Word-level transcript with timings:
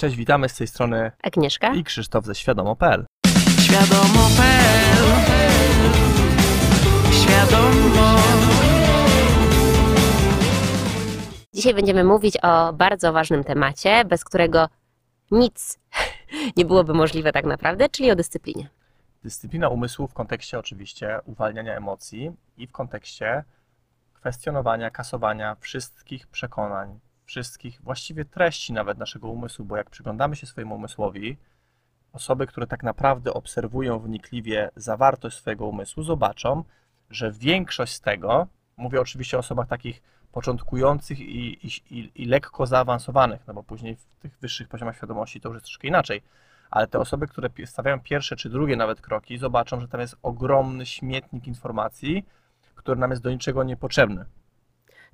Cześć, 0.00 0.16
witamy 0.16 0.48
z 0.48 0.54
tej 0.54 0.66
strony 0.66 1.12
Agnieszka. 1.22 1.74
i 1.74 1.84
Krzysztof 1.84 2.24
ze 2.24 2.34
świadomo.pl. 2.34 3.06
Świadomo.pl 3.60 5.04
Świadomo 7.12 8.16
Dzisiaj 11.54 11.74
będziemy 11.74 12.04
mówić 12.04 12.36
o 12.42 12.72
bardzo 12.72 13.12
ważnym 13.12 13.44
temacie, 13.44 14.04
bez 14.04 14.24
którego 14.24 14.68
nic 15.30 15.78
nie 16.56 16.64
byłoby 16.64 16.94
możliwe 16.94 17.32
tak 17.32 17.44
naprawdę, 17.44 17.88
czyli 17.88 18.10
o 18.10 18.16
dyscyplinie. 18.16 18.68
Dyscyplina 19.22 19.68
umysłu 19.68 20.08
w 20.08 20.14
kontekście 20.14 20.58
oczywiście 20.58 21.20
uwalniania 21.24 21.76
emocji 21.76 22.32
i 22.56 22.66
w 22.66 22.72
kontekście 22.72 23.44
kwestionowania, 24.12 24.90
kasowania 24.90 25.56
wszystkich 25.60 26.26
przekonań, 26.26 27.00
wszystkich 27.30 27.80
właściwie 27.82 28.24
treści 28.24 28.72
nawet 28.72 28.98
naszego 28.98 29.28
umysłu, 29.28 29.64
bo 29.64 29.76
jak 29.76 29.90
przyglądamy 29.90 30.36
się 30.36 30.46
swojemu 30.46 30.74
umysłowi, 30.74 31.36
osoby, 32.12 32.46
które 32.46 32.66
tak 32.66 32.82
naprawdę 32.82 33.34
obserwują 33.34 33.98
wnikliwie 33.98 34.70
zawartość 34.76 35.36
swojego 35.36 35.66
umysłu, 35.66 36.02
zobaczą, 36.02 36.64
że 37.10 37.32
większość 37.32 37.92
z 37.92 38.00
tego, 38.00 38.46
mówię 38.76 39.00
oczywiście 39.00 39.36
o 39.36 39.40
osobach 39.40 39.68
takich 39.68 40.02
początkujących 40.32 41.20
i, 41.20 41.66
i, 41.66 42.10
i, 42.22 42.26
lekko 42.26 42.66
zaawansowanych, 42.66 43.46
no 43.46 43.54
bo 43.54 43.62
później 43.62 43.96
w 43.96 44.14
tych 44.22 44.38
wyższych 44.40 44.68
poziomach 44.68 44.96
świadomości 44.96 45.40
to 45.40 45.48
już 45.48 45.56
jest 45.56 45.64
troszkę 45.64 45.88
inaczej, 45.88 46.22
ale 46.70 46.86
te 46.86 46.98
osoby, 46.98 47.26
które 47.26 47.48
stawiają 47.66 48.00
pierwsze 48.00 48.36
czy 48.36 48.50
drugie 48.50 48.76
nawet 48.76 49.00
kroki, 49.00 49.38
zobaczą, 49.38 49.80
że 49.80 49.88
tam 49.88 50.00
jest 50.00 50.16
ogromny 50.22 50.86
śmietnik 50.86 51.46
informacji, 51.46 52.26
który 52.74 53.00
nam 53.00 53.10
jest 53.10 53.22
do 53.22 53.30
niczego 53.30 53.64
niepotrzebny. 53.64 54.24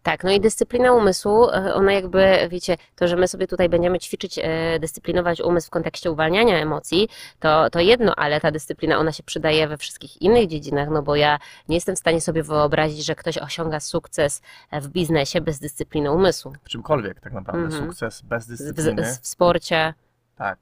Tak, 0.07 0.25
no 0.25 0.31
i 0.31 0.41
dyscyplina 0.41 0.93
umysłu, 0.93 1.51
e, 1.51 1.75
ona 1.75 1.93
jakby, 1.93 2.49
wiecie, 2.51 2.77
to, 2.97 3.09
że 3.09 3.17
my 3.17 3.29
sobie 3.29 3.47
tutaj 3.47 3.69
będziemy 3.69 3.99
ćwiczyć, 3.99 4.39
e, 4.43 4.79
dyscyplinować 4.79 5.41
umysł 5.41 5.67
w 5.67 5.71
kontekście 5.71 6.11
uwalniania 6.11 6.59
emocji, 6.59 7.09
to, 7.41 7.71
to 7.71 7.81
jedno, 7.81 8.15
ale 8.15 8.41
ta 8.41 8.51
dyscyplina, 8.51 8.99
ona 8.99 9.13
się 9.13 9.23
przydaje 9.23 9.69
we 9.69 9.77
wszystkich 9.77 10.23
innych 10.23 10.47
dziedzinach, 10.47 10.89
no 10.91 11.03
bo 11.03 11.17
ja 11.17 11.39
nie 11.69 11.77
jestem 11.77 11.97
w 11.97 11.99
stanie 11.99 12.21
sobie 12.21 12.43
wyobrazić, 12.43 13.05
że 13.05 13.15
ktoś 13.15 13.39
osiąga 13.39 13.81
sukces 13.81 14.43
e, 14.71 14.81
w 14.81 14.89
biznesie 14.89 15.41
bez 15.41 15.59
dyscypliny 15.59 16.13
umysłu. 16.13 16.53
W 16.63 16.69
czymkolwiek 16.69 17.21
tak 17.21 17.33
naprawdę. 17.33 17.65
Mhm. 17.65 17.85
Sukces 17.85 18.23
bez 18.23 18.47
dyscypliny. 18.47 19.03
w, 19.03 19.21
w 19.21 19.27
sporcie, 19.27 19.95
Tak. 20.37 20.59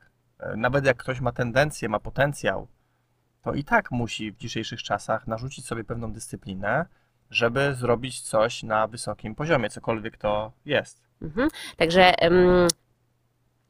Nawet 0.56 0.86
jak 0.86 0.96
ktoś 0.96 1.20
ma 1.20 1.32
tendencję, 1.32 1.88
ma 1.88 2.00
potencjał, 2.00 2.66
to 3.42 3.54
i 3.54 3.64
tak 3.64 3.90
musi 3.90 4.32
w 4.32 4.36
dzisiejszych 4.36 4.82
czasach 4.82 5.26
narzucić 5.26 5.66
sobie 5.66 5.84
pewną 5.84 6.12
dyscyplinę, 6.12 6.86
żeby 7.30 7.74
zrobić 7.74 8.20
coś 8.20 8.62
na 8.62 8.86
wysokim 8.86 9.34
poziomie, 9.34 9.70
cokolwiek 9.70 10.16
to 10.16 10.52
jest. 10.64 11.04
Mhm. 11.22 11.48
Także 11.76 12.18
em, 12.18 12.68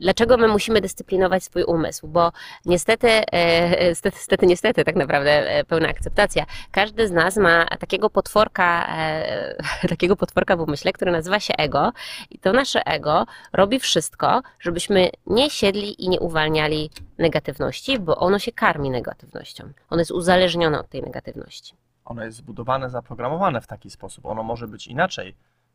dlaczego 0.01 0.37
my 0.37 0.49
musimy 0.49 0.81
dyscyplinować 0.81 1.45
swój 1.45 1.65
umysł? 1.65 2.09
Bo 2.09 2.33
niestety, 2.67 3.09
e, 3.09 3.89
niestety, 3.89 4.17
niestety, 4.17 4.47
niestety, 4.47 4.85
tak 4.85 4.97
naprawdę 4.97 5.31
e, 5.31 5.65
pełna 5.65 5.89
akceptacja. 5.89 6.47
Każdy 6.71 7.09
z 7.09 7.11
nas 7.11 7.37
ma 7.37 7.67
takiego 7.67 8.11
potworka, 8.11 8.87
e, 8.99 9.57
takiego 9.95 10.17
potworka 10.17 10.57
w 10.57 10.61
umyśle, 10.61 10.93
który 10.93 11.13
nazywa 11.13 11.41
się 11.41 11.55
ego 11.57 11.93
i 12.31 12.39
to 12.39 12.53
nasze 12.53 12.87
ego 12.87 13.27
robi 13.53 13.81
wszystko, 13.81 14.43
żebyśmy 14.61 15.11
nie 15.27 15.51
siedli 15.51 16.05
i 16.05 16.09
nie 16.09 16.21
uwalniali 16.21 16.91
negatywności, 17.19 17.99
bo 17.99 18.17
ono 18.17 18.39
się 18.39 18.53
karmi 18.53 18.91
negatywnością. 18.91 19.73
Ono 19.91 20.01
jest 20.01 20.11
uzależnione 20.11 20.81
od 20.81 20.89
tej 20.89 21.03
negatywności. 21.03 21.75
Ono 22.05 22.25
jest 22.25 22.37
zbudowane, 22.37 22.91
zaprogramowane 22.91 23.61
w 23.61 23.67
taki 23.67 23.91
sposób. 23.91 24.27
Ono 24.27 24.43
może 24.43 24.69
być 24.69 24.87
inaczej. 24.87 25.35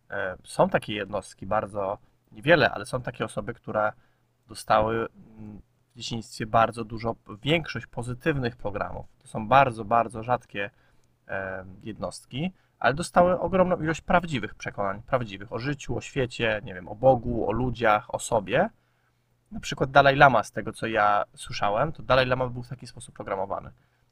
E, 0.10 0.38
Są 0.44 0.70
takie 0.70 0.94
jednostki, 0.94 1.46
bardzo 1.46 1.98
niewiele, 2.32 2.72
ale 2.72 2.86
są 2.86 3.02
takie 3.02 3.26
osoby, 3.26 3.54
które 3.54 3.92
dostały 4.48 4.96
mm, 4.96 5.62
w 5.96 5.98
dzieciństwie 5.98 6.46
bardzo 6.46 6.84
dużo, 6.84 7.16
większość 7.44 7.88
pozytywnych 7.88 8.56
programów. 8.56 9.06
To 9.20 9.28
są 9.28 9.48
bardzo, 9.48 9.86
bardzo 9.86 10.24
rzadkie 10.24 10.70
e, 11.28 11.66
jednostki, 11.84 12.52
ale 12.80 12.94
dostały 12.94 13.40
ogromną 13.40 13.82
ilość 13.82 14.02
prawdziwych 14.02 14.56
przekonań, 14.56 15.02
prawdziwych 15.02 15.54
o 15.54 15.60
życiu, 15.60 15.98
o 15.98 16.02
świecie, 16.02 16.62
nie 16.64 16.74
wiem, 16.74 16.88
o 16.88 16.96
Bogu, 16.96 17.50
o 17.50 17.52
ludziach, 17.52 18.16
o 18.16 18.20
sobie. 18.20 18.70
Na 19.52 19.60
przykład 19.60 19.92
Dalaj 19.92 20.16
Lama, 20.16 20.44
z 20.44 20.52
tego 20.52 20.74
co 20.74 20.88
ja 20.88 21.24
słyszałem, 21.36 21.92
to 21.92 22.04
Dalaj 22.04 22.26
Lama 22.26 22.48
był 22.48 22.64
w 22.64 22.68
taki 22.70 22.88
sposób 22.88 23.16
programowany 23.16 23.72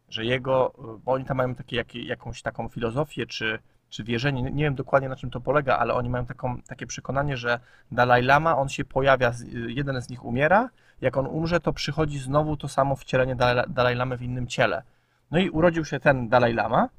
że 0.09 0.25
jego, 0.25 0.73
bo 1.05 1.11
oni 1.11 1.25
tam 1.25 1.37
mają 1.37 1.55
takie, 1.55 1.75
jak, 1.75 1.95
jakąś 1.95 2.41
taką 2.41 2.69
filozofię 2.69 3.25
czy, 3.25 3.59
czy 3.89 4.03
wierzenie, 4.03 4.41
nie 4.41 4.63
wiem 4.63 4.75
dokładnie 4.75 5.09
na 5.09 5.15
czym 5.15 5.29
to 5.29 5.41
polega, 5.41 5.77
ale 5.77 5.93
oni 5.93 6.09
mają 6.09 6.25
taką, 6.25 6.61
takie 6.61 6.87
przekonanie, 6.87 7.37
że 7.37 7.59
Dalaj 7.91 8.23
Lama, 8.23 8.57
on 8.57 8.69
się 8.69 8.85
pojawia, 8.85 9.31
jeden 9.67 10.01
z 10.01 10.09
nich 10.09 10.25
umiera, 10.25 10.69
jak 11.01 11.17
on 11.17 11.27
umrze, 11.27 11.59
to 11.59 11.73
przychodzi 11.73 12.19
znowu 12.19 12.57
to 12.57 12.67
samo 12.67 12.95
wcielenie 12.95 13.35
Dalaj, 13.67 13.95
Lamy 13.95 14.17
w 14.17 14.21
innym 14.21 14.47
ciele. 14.47 14.83
No 15.31 15.39
i 15.39 15.49
urodził 15.49 15.85
się 15.85 15.99
ten 15.99 16.29
Dalaj 16.29 16.53
Lama, 16.53 16.89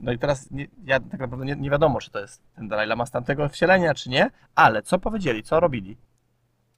no 0.00 0.12
i 0.12 0.18
teraz 0.18 0.50
nie, 0.50 0.66
ja 0.84 1.00
tak 1.00 1.20
naprawdę 1.20 1.46
nie, 1.46 1.56
nie 1.56 1.70
wiadomo, 1.70 2.00
czy 2.00 2.10
to 2.10 2.20
jest 2.20 2.42
ten 2.56 2.68
Dalaj 2.68 2.86
Lama 2.86 3.06
z 3.06 3.10
tamtego 3.10 3.48
wcielenia, 3.48 3.94
czy 3.94 4.10
nie, 4.10 4.30
ale 4.54 4.82
co 4.82 4.98
powiedzieli, 4.98 5.42
co 5.42 5.60
robili? 5.60 5.96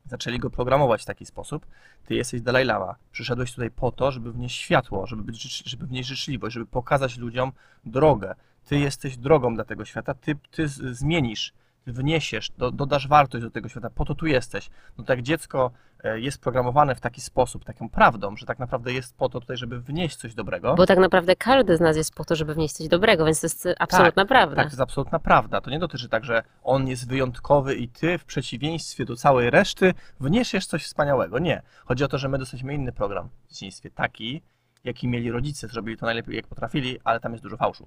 Zaczęli 0.06 0.38
go 0.38 0.50
programować 0.50 1.02
w 1.02 1.04
taki 1.04 1.26
sposób, 1.26 1.66
ty 2.06 2.14
jesteś 2.14 2.40
Dalaj 2.40 2.64
Lama. 2.64 2.94
Przyszedłeś 3.12 3.52
tutaj 3.52 3.70
po 3.70 3.92
to, 3.92 4.12
żeby 4.12 4.32
wnieść 4.32 4.56
światło, 4.60 5.06
żeby, 5.06 5.22
być, 5.22 5.62
żeby 5.68 5.86
wnieść 5.86 6.08
życzliwość, 6.08 6.54
żeby 6.54 6.66
pokazać 6.66 7.18
ludziom 7.18 7.52
drogę. 7.84 8.34
Ty 8.64 8.78
jesteś 8.78 9.16
drogą 9.16 9.54
dla 9.54 9.64
tego 9.64 9.84
świata, 9.84 10.14
ty, 10.14 10.36
ty 10.50 10.68
zmienisz, 10.68 11.52
wniesiesz, 11.86 12.50
do, 12.58 12.70
dodasz 12.70 13.08
wartość 13.08 13.44
do 13.44 13.50
tego 13.50 13.68
świata, 13.68 13.90
po 13.90 14.04
to 14.04 14.14
tu 14.14 14.26
jesteś. 14.26 14.70
No 14.98 15.04
tak 15.04 15.22
dziecko 15.22 15.70
e, 16.04 16.20
jest 16.20 16.40
programowane 16.40 16.94
w 16.94 17.00
taki 17.00 17.20
sposób, 17.20 17.64
taką 17.64 17.88
prawdą, 17.88 18.36
że 18.36 18.46
tak 18.46 18.58
naprawdę 18.58 18.92
jest 18.92 19.16
po 19.16 19.28
to 19.28 19.40
tutaj, 19.40 19.56
żeby 19.56 19.80
wnieść 19.80 20.16
coś 20.16 20.34
dobrego. 20.34 20.74
Bo 20.74 20.86
tak 20.86 20.98
naprawdę 20.98 21.36
każdy 21.36 21.76
z 21.76 21.80
nas 21.80 21.96
jest 21.96 22.14
po 22.14 22.24
to, 22.24 22.36
żeby 22.36 22.54
wnieść 22.54 22.74
coś 22.74 22.88
dobrego, 22.88 23.24
więc 23.24 23.40
to 23.40 23.46
jest 23.46 23.68
absolutna 23.78 24.26
prawda. 24.26 24.56
Tak, 24.56 24.64
to 24.64 24.70
jest 24.70 24.80
absolutna 24.80 25.18
prawda. 25.18 25.60
To 25.60 25.70
nie 25.70 25.78
dotyczy 25.78 26.08
tak, 26.08 26.24
że 26.24 26.42
on 26.64 26.88
jest 26.88 27.08
wyjątkowy 27.08 27.74
i 27.74 27.88
ty 27.88 28.18
w 28.18 28.24
przeciwieństwie 28.24 29.04
do 29.04 29.16
całej 29.16 29.50
reszty 29.50 29.94
wniesiesz 30.20 30.66
coś 30.66 30.84
wspaniałego. 30.84 31.38
Nie. 31.38 31.62
Chodzi 31.84 32.04
o 32.04 32.08
to, 32.08 32.18
że 32.18 32.28
my 32.28 32.38
dostaliśmy 32.38 32.74
inny 32.74 32.92
program 32.92 33.28
w 33.46 33.48
dzieciństwie, 33.48 33.90
taki, 33.90 34.42
jaki 34.84 35.08
mieli 35.08 35.30
rodzice, 35.30 35.68
zrobili 35.68 35.96
to 35.96 36.06
najlepiej 36.06 36.36
jak 36.36 36.46
potrafili, 36.46 36.98
ale 37.04 37.20
tam 37.20 37.32
jest 37.32 37.44
dużo 37.44 37.56
fałszu. 37.56 37.86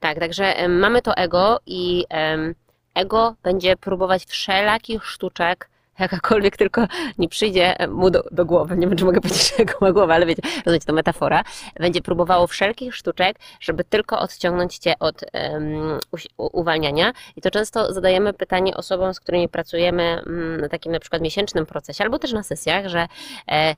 Tak, 0.00 0.18
także 0.18 0.68
mamy 0.68 1.02
to 1.02 1.16
ego 1.16 1.60
i 1.66 2.04
em, 2.08 2.54
ego 2.96 3.34
będzie 3.42 3.76
próbować 3.76 4.24
wszelakich 4.24 5.04
sztuczek, 5.04 5.68
jakakolwiek 5.98 6.56
tylko 6.56 6.86
nie 7.18 7.28
przyjdzie 7.28 7.76
mu 7.88 8.10
do, 8.10 8.22
do 8.30 8.44
głowy. 8.44 8.76
Nie 8.76 8.86
wiem, 8.86 8.96
czy 8.96 9.04
mogę 9.04 9.20
powiedzieć, 9.20 9.48
że 9.56 9.62
ego 9.62 9.72
ma 9.80 9.92
głowę, 9.92 10.14
ale 10.14 10.26
wiecie, 10.26 10.42
rozumiecie, 10.66 10.86
to 10.86 10.92
metafora. 10.92 11.44
Będzie 11.80 12.02
próbowało 12.02 12.46
wszelkich 12.46 12.94
sztuczek, 12.94 13.38
żeby 13.60 13.84
tylko 13.84 14.18
odciągnąć 14.18 14.78
cię 14.78 14.94
od 15.00 15.24
em, 15.32 15.98
uś- 16.12 16.28
u- 16.38 16.60
uwalniania. 16.60 17.12
I 17.36 17.40
to 17.40 17.50
często 17.50 17.92
zadajemy 17.92 18.32
pytanie 18.32 18.76
osobom, 18.76 19.14
z 19.14 19.20
którymi 19.20 19.48
pracujemy 19.48 20.02
mm, 20.02 20.60
na 20.60 20.68
takim 20.68 20.92
na 20.92 21.00
przykład 21.00 21.22
miesięcznym 21.22 21.66
procesie, 21.66 22.04
albo 22.04 22.18
też 22.18 22.32
na 22.32 22.42
sesjach, 22.42 22.88
że 22.88 23.06
e, 23.50 23.74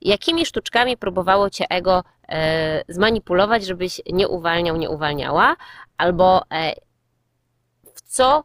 jakimi 0.00 0.46
sztuczkami 0.46 0.96
próbowało 0.96 1.50
cię 1.50 1.64
ego 1.70 2.04
e, 2.28 2.82
zmanipulować, 2.88 3.64
żebyś 3.64 4.00
nie 4.12 4.28
uwalniał, 4.28 4.76
nie 4.76 4.90
uwalniała, 4.90 5.56
albo 5.96 6.42
e, 6.52 6.72
w 7.94 8.00
co 8.02 8.44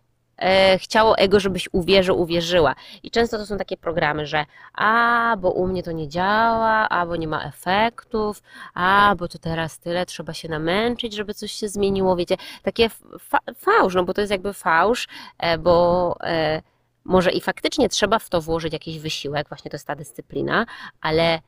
chciało 0.78 1.18
ego, 1.18 1.40
żebyś 1.40 1.70
uwierzył, 1.72 2.22
uwierzyła. 2.22 2.76
I 3.04 3.12
często 3.12 3.38
to 3.38 3.46
są 3.46 3.58
takie 3.58 3.78
programy, 3.78 4.26
że 4.26 4.46
a, 4.74 5.36
bo 5.40 5.52
u 5.52 5.68
mnie 5.68 5.84
to 5.84 5.92
nie 5.92 6.08
działa, 6.08 6.90
a, 6.90 7.06
bo 7.06 7.16
nie 7.16 7.28
ma 7.28 7.44
efektów, 7.44 8.44
a, 8.74 9.16
bo 9.18 9.28
to 9.28 9.40
teraz 9.40 9.80
tyle, 9.80 10.06
trzeba 10.06 10.34
się 10.34 10.50
namęczyć, 10.50 11.14
żeby 11.14 11.34
coś 11.34 11.52
się 11.52 11.70
zmieniło, 11.70 12.16
wiecie, 12.16 12.38
takie 12.64 12.90
fa 13.20 13.40
fałsz, 13.58 13.96
no 13.96 14.04
bo 14.04 14.14
to 14.14 14.22
jest 14.22 14.32
jakby 14.32 14.54
fałsz, 14.54 15.08
e, 15.38 15.58
bo 15.58 16.16
e, 16.24 16.62
może 17.06 17.32
i 17.32 17.42
faktycznie 17.42 17.90
trzeba 17.90 18.20
w 18.20 18.30
to 18.30 18.42
włożyć 18.42 18.74
jakiś 18.74 19.00
wysiłek, 19.00 19.50
właśnie 19.50 19.72
to 19.72 19.76
jest 19.76 19.88
ta 19.88 19.96
dyscyplina, 19.96 20.66
ale 21.02 21.24
e, 21.34 21.42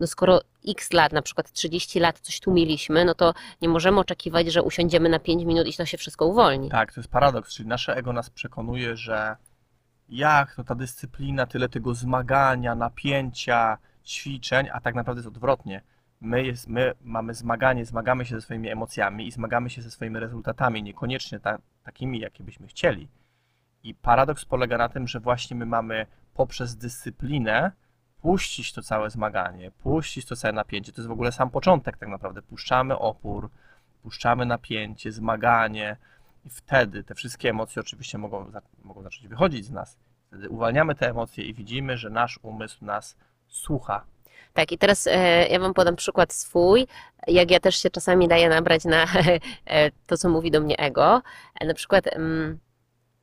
no 0.00 0.06
skoro 0.06 0.40
x 0.68 0.92
lat, 0.92 1.12
na 1.12 1.22
przykład 1.22 1.52
30 1.52 2.00
lat 2.00 2.20
coś 2.20 2.40
tu 2.40 2.52
mieliśmy, 2.52 3.04
no 3.04 3.14
to 3.14 3.34
nie 3.62 3.68
możemy 3.68 4.00
oczekiwać, 4.00 4.52
że 4.52 4.62
usiądziemy 4.62 5.08
na 5.08 5.18
5 5.18 5.44
minut 5.44 5.66
i 5.66 5.72
to 5.72 5.86
się 5.86 5.98
wszystko 5.98 6.26
uwolni. 6.26 6.70
Tak, 6.70 6.92
to 6.92 7.00
jest 7.00 7.10
paradoks, 7.10 7.54
czyli 7.54 7.68
nasze 7.68 7.96
ego 7.96 8.12
nas 8.12 8.30
przekonuje, 8.30 8.96
że 8.96 9.36
jak 10.08 10.54
to 10.54 10.64
ta 10.64 10.74
dyscyplina, 10.74 11.46
tyle 11.46 11.68
tego 11.68 11.94
zmagania, 11.94 12.74
napięcia, 12.74 13.78
ćwiczeń, 14.04 14.68
a 14.72 14.80
tak 14.80 14.94
naprawdę 14.94 15.18
jest 15.18 15.28
odwrotnie. 15.28 15.82
My, 16.20 16.44
jest, 16.44 16.68
my 16.68 16.94
mamy 17.04 17.34
zmaganie, 17.34 17.84
zmagamy 17.84 18.24
się 18.24 18.34
ze 18.34 18.40
swoimi 18.40 18.68
emocjami 18.68 19.26
i 19.26 19.32
zmagamy 19.32 19.70
się 19.70 19.82
ze 19.82 19.90
swoimi 19.90 20.20
rezultatami, 20.20 20.82
niekoniecznie 20.82 21.40
ta, 21.40 21.58
takimi, 21.84 22.20
jakie 22.20 22.44
byśmy 22.44 22.66
chcieli. 22.66 23.08
I 23.82 23.94
paradoks 23.94 24.44
polega 24.44 24.78
na 24.78 24.88
tym, 24.88 25.08
że 25.08 25.20
właśnie 25.20 25.56
my 25.56 25.66
mamy 25.66 26.06
poprzez 26.34 26.76
dyscyplinę 26.76 27.72
puścić 28.22 28.72
to 28.72 28.82
całe 28.82 29.10
zmaganie, 29.10 29.70
puścić 29.70 30.26
to 30.26 30.36
całe 30.36 30.52
napięcie. 30.52 30.92
To 30.92 31.00
jest 31.00 31.08
w 31.08 31.12
ogóle 31.12 31.32
sam 31.32 31.50
początek 31.50 31.96
tak 31.96 32.08
naprawdę. 32.08 32.42
Puszczamy 32.42 32.98
opór, 32.98 33.50
puszczamy 34.02 34.46
napięcie, 34.46 35.12
zmaganie 35.12 35.96
i 36.44 36.50
wtedy 36.50 37.04
te 37.04 37.14
wszystkie 37.14 37.50
emocje 37.50 37.80
oczywiście 37.80 38.18
mogą, 38.18 38.52
mogą 38.84 39.02
zacząć 39.02 39.28
wychodzić 39.28 39.64
z 39.64 39.70
nas. 39.70 39.96
Wtedy 40.26 40.48
uwalniamy 40.48 40.94
te 40.94 41.10
emocje 41.10 41.44
i 41.44 41.54
widzimy, 41.54 41.96
że 41.96 42.10
nasz 42.10 42.38
umysł 42.42 42.84
nas 42.84 43.16
słucha. 43.48 44.04
Tak, 44.52 44.72
i 44.72 44.78
teraz 44.78 45.06
e, 45.06 45.46
ja 45.48 45.60
Wam 45.60 45.74
podam 45.74 45.96
przykład 45.96 46.32
swój, 46.32 46.86
jak 47.26 47.50
ja 47.50 47.60
też 47.60 47.76
się 47.82 47.90
czasami 47.90 48.28
daję 48.28 48.48
nabrać 48.48 48.84
na 48.84 49.04
e, 49.66 49.90
to, 50.06 50.16
co 50.16 50.28
mówi 50.28 50.50
do 50.50 50.60
mnie 50.60 50.78
ego. 50.78 51.22
E, 51.60 51.66
Na 51.66 51.74
przykład, 51.74 52.06
mm, 52.06 52.58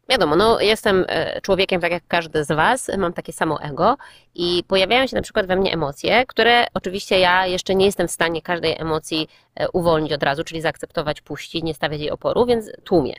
wiadomo, 0.10 0.36
no, 0.36 0.60
jestem 0.60 1.06
e, 1.08 1.42
człowiekiem 1.42 1.82
tak 1.82 1.92
jak 1.92 2.04
każdy 2.08 2.44
z 2.44 2.48
Was, 2.48 2.92
mam 2.98 3.14
takie 3.14 3.34
samo 3.34 3.62
ego 3.62 3.98
i 4.36 4.64
pojawiają 4.68 5.08
się 5.08 5.16
na 5.16 5.22
przykład 5.22 5.46
we 5.46 5.56
mnie 5.56 5.74
emocje, 5.74 6.26
które 6.26 6.68
oczywiście 6.74 7.20
ja 7.20 7.48
jeszcze 7.48 7.76
nie 7.76 7.86
jestem 7.86 8.08
w 8.08 8.12
stanie 8.12 8.42
każdej 8.42 8.76
emocji 8.82 9.28
e, 9.56 9.70
uwolnić 9.72 10.14
od 10.14 10.24
razu, 10.24 10.44
czyli 10.44 10.62
zaakceptować, 10.62 11.22
puścić, 11.22 11.64
nie 11.64 11.74
stawiać 11.74 12.00
jej 12.00 12.12
oporu, 12.12 12.46
więc 12.46 12.72
tłumię. 12.84 13.16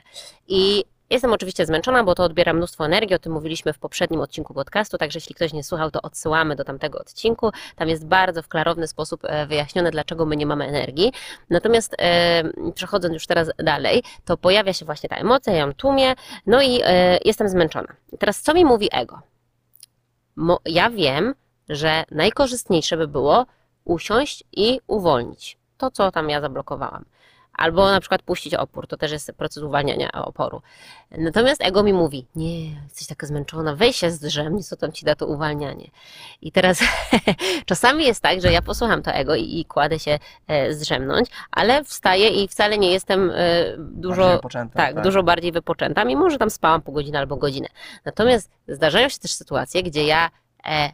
I 0.47 0.83
Jestem 1.11 1.33
oczywiście 1.33 1.65
zmęczona, 1.65 2.03
bo 2.03 2.15
to 2.15 2.23
odbiera 2.23 2.53
mnóstwo 2.53 2.85
energii, 2.85 3.15
o 3.15 3.19
tym 3.19 3.33
mówiliśmy 3.33 3.73
w 3.73 3.79
poprzednim 3.79 4.21
odcinku 4.21 4.53
podcastu, 4.53 4.97
także 4.97 5.17
jeśli 5.17 5.35
ktoś 5.35 5.53
nie 5.53 5.63
słuchał, 5.63 5.91
to 5.91 6.01
odsyłamy 6.01 6.55
do 6.55 6.63
tamtego 6.63 6.99
odcinku. 6.99 7.51
Tam 7.75 7.89
jest 7.89 8.07
bardzo 8.07 8.41
w 8.43 8.47
klarowny 8.47 8.87
sposób 8.87 9.21
e, 9.23 9.45
wyjaśnione, 9.45 9.91
dlaczego 9.91 10.25
my 10.25 10.35
nie 10.35 10.45
mamy 10.45 10.65
energii. 10.65 11.13
Natomiast 11.49 11.95
e, 11.99 12.43
przechodząc 12.75 13.13
już 13.13 13.27
teraz 13.27 13.51
dalej, 13.57 14.03
to 14.25 14.37
pojawia 14.37 14.73
się 14.73 14.85
właśnie 14.85 15.09
ta 15.09 15.15
emocja, 15.15 15.53
ja 15.53 15.59
ją 15.59 15.73
tłumię, 15.73 16.15
no 16.45 16.61
i 16.61 16.81
e, 16.83 17.19
jestem 17.25 17.49
zmęczona. 17.49 17.95
Teraz 18.19 18.41
co 18.41 18.53
mi 18.53 18.65
mówi 18.65 18.89
ego? 18.91 19.21
Mo, 20.35 20.59
ja 20.65 20.89
wiem, 20.89 21.35
że 21.69 22.03
najkorzystniejsze 22.11 22.97
by 22.97 23.07
było 23.07 23.45
usiąść 23.85 24.43
i 24.51 24.79
uwolnić 24.87 25.57
to, 25.77 25.91
co 25.91 26.11
tam 26.11 26.29
ja 26.29 26.41
zablokowałam. 26.41 27.05
Albo 27.53 27.91
na 27.91 27.99
przykład 27.99 28.21
puścić 28.21 28.53
opór, 28.53 28.87
to 28.87 28.97
też 28.97 29.11
jest 29.11 29.31
proces 29.37 29.63
uwalniania 29.63 30.11
oporu. 30.11 30.61
Natomiast 31.11 31.63
ego 31.63 31.83
mi 31.83 31.93
mówi, 31.93 32.27
nie, 32.35 32.65
jesteś 32.65 33.07
taka 33.07 33.27
zmęczona, 33.27 33.75
weź 33.75 33.95
się 33.95 34.11
zdrzemnij, 34.11 34.63
co 34.63 34.75
tam 34.75 34.91
ci 34.91 35.05
da 35.05 35.15
to 35.15 35.27
uwalnianie. 35.27 35.89
I 36.41 36.51
teraz 36.51 36.79
czasami 37.65 38.05
jest 38.05 38.21
tak, 38.21 38.41
że 38.41 38.51
ja 38.51 38.61
posłucham 38.61 39.03
to 39.03 39.11
ego 39.11 39.35
i, 39.35 39.59
i 39.59 39.65
kładę 39.65 39.99
się 39.99 40.19
e, 40.47 40.73
zdrzemnąć, 40.73 41.29
ale 41.51 41.83
wstaję 41.83 42.29
i 42.29 42.47
wcale 42.47 42.77
nie 42.77 42.91
jestem 42.91 43.31
e, 43.35 43.35
dużo, 43.77 44.21
Bardziej 44.21 44.37
wypoczęta, 44.37 44.77
tak, 44.77 45.01
dużo 45.03 45.23
bardziej 45.23 45.51
wypoczęta, 45.51 46.05
mimo 46.05 46.29
że 46.29 46.37
tam 46.37 46.49
spałam 46.49 46.81
pół 46.81 46.93
godziny 46.93 47.17
albo 47.17 47.37
godzinę. 47.37 47.67
Natomiast 48.05 48.51
zdarzają 48.67 49.09
się 49.09 49.19
też 49.19 49.31
sytuacje, 49.31 49.83
gdzie 49.83 50.05
ja 50.05 50.29
e, 50.65 50.89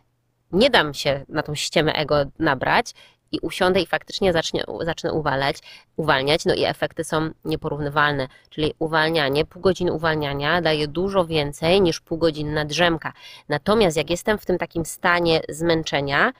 nie 0.51 0.69
dam 0.69 0.93
się 0.93 1.25
na 1.29 1.43
tą 1.43 1.55
ściemę 1.55 1.93
ego 1.93 2.15
nabrać 2.39 2.93
i 3.31 3.39
usiądę 3.39 3.81
i 3.81 3.85
faktycznie 3.85 4.33
zacznie, 4.33 4.63
zacznę 4.81 5.13
uwalać, 5.13 5.57
uwalniać, 5.95 6.45
no 6.45 6.53
i 6.53 6.63
efekty 6.63 7.03
są 7.03 7.29
nieporównywalne. 7.45 8.27
Czyli 8.49 8.73
uwalnianie, 8.79 9.45
pół 9.45 9.61
godziny 9.61 9.93
uwalniania 9.93 10.61
daje 10.61 10.87
dużo 10.87 11.25
więcej 11.25 11.81
niż 11.81 11.99
pół 11.99 12.17
godziny 12.17 12.65
drzemka. 12.65 13.13
Natomiast 13.49 13.97
jak 13.97 14.09
jestem 14.09 14.37
w 14.37 14.45
tym 14.45 14.57
takim 14.57 14.85
stanie 14.85 15.41
zmęczenia, 15.49 16.33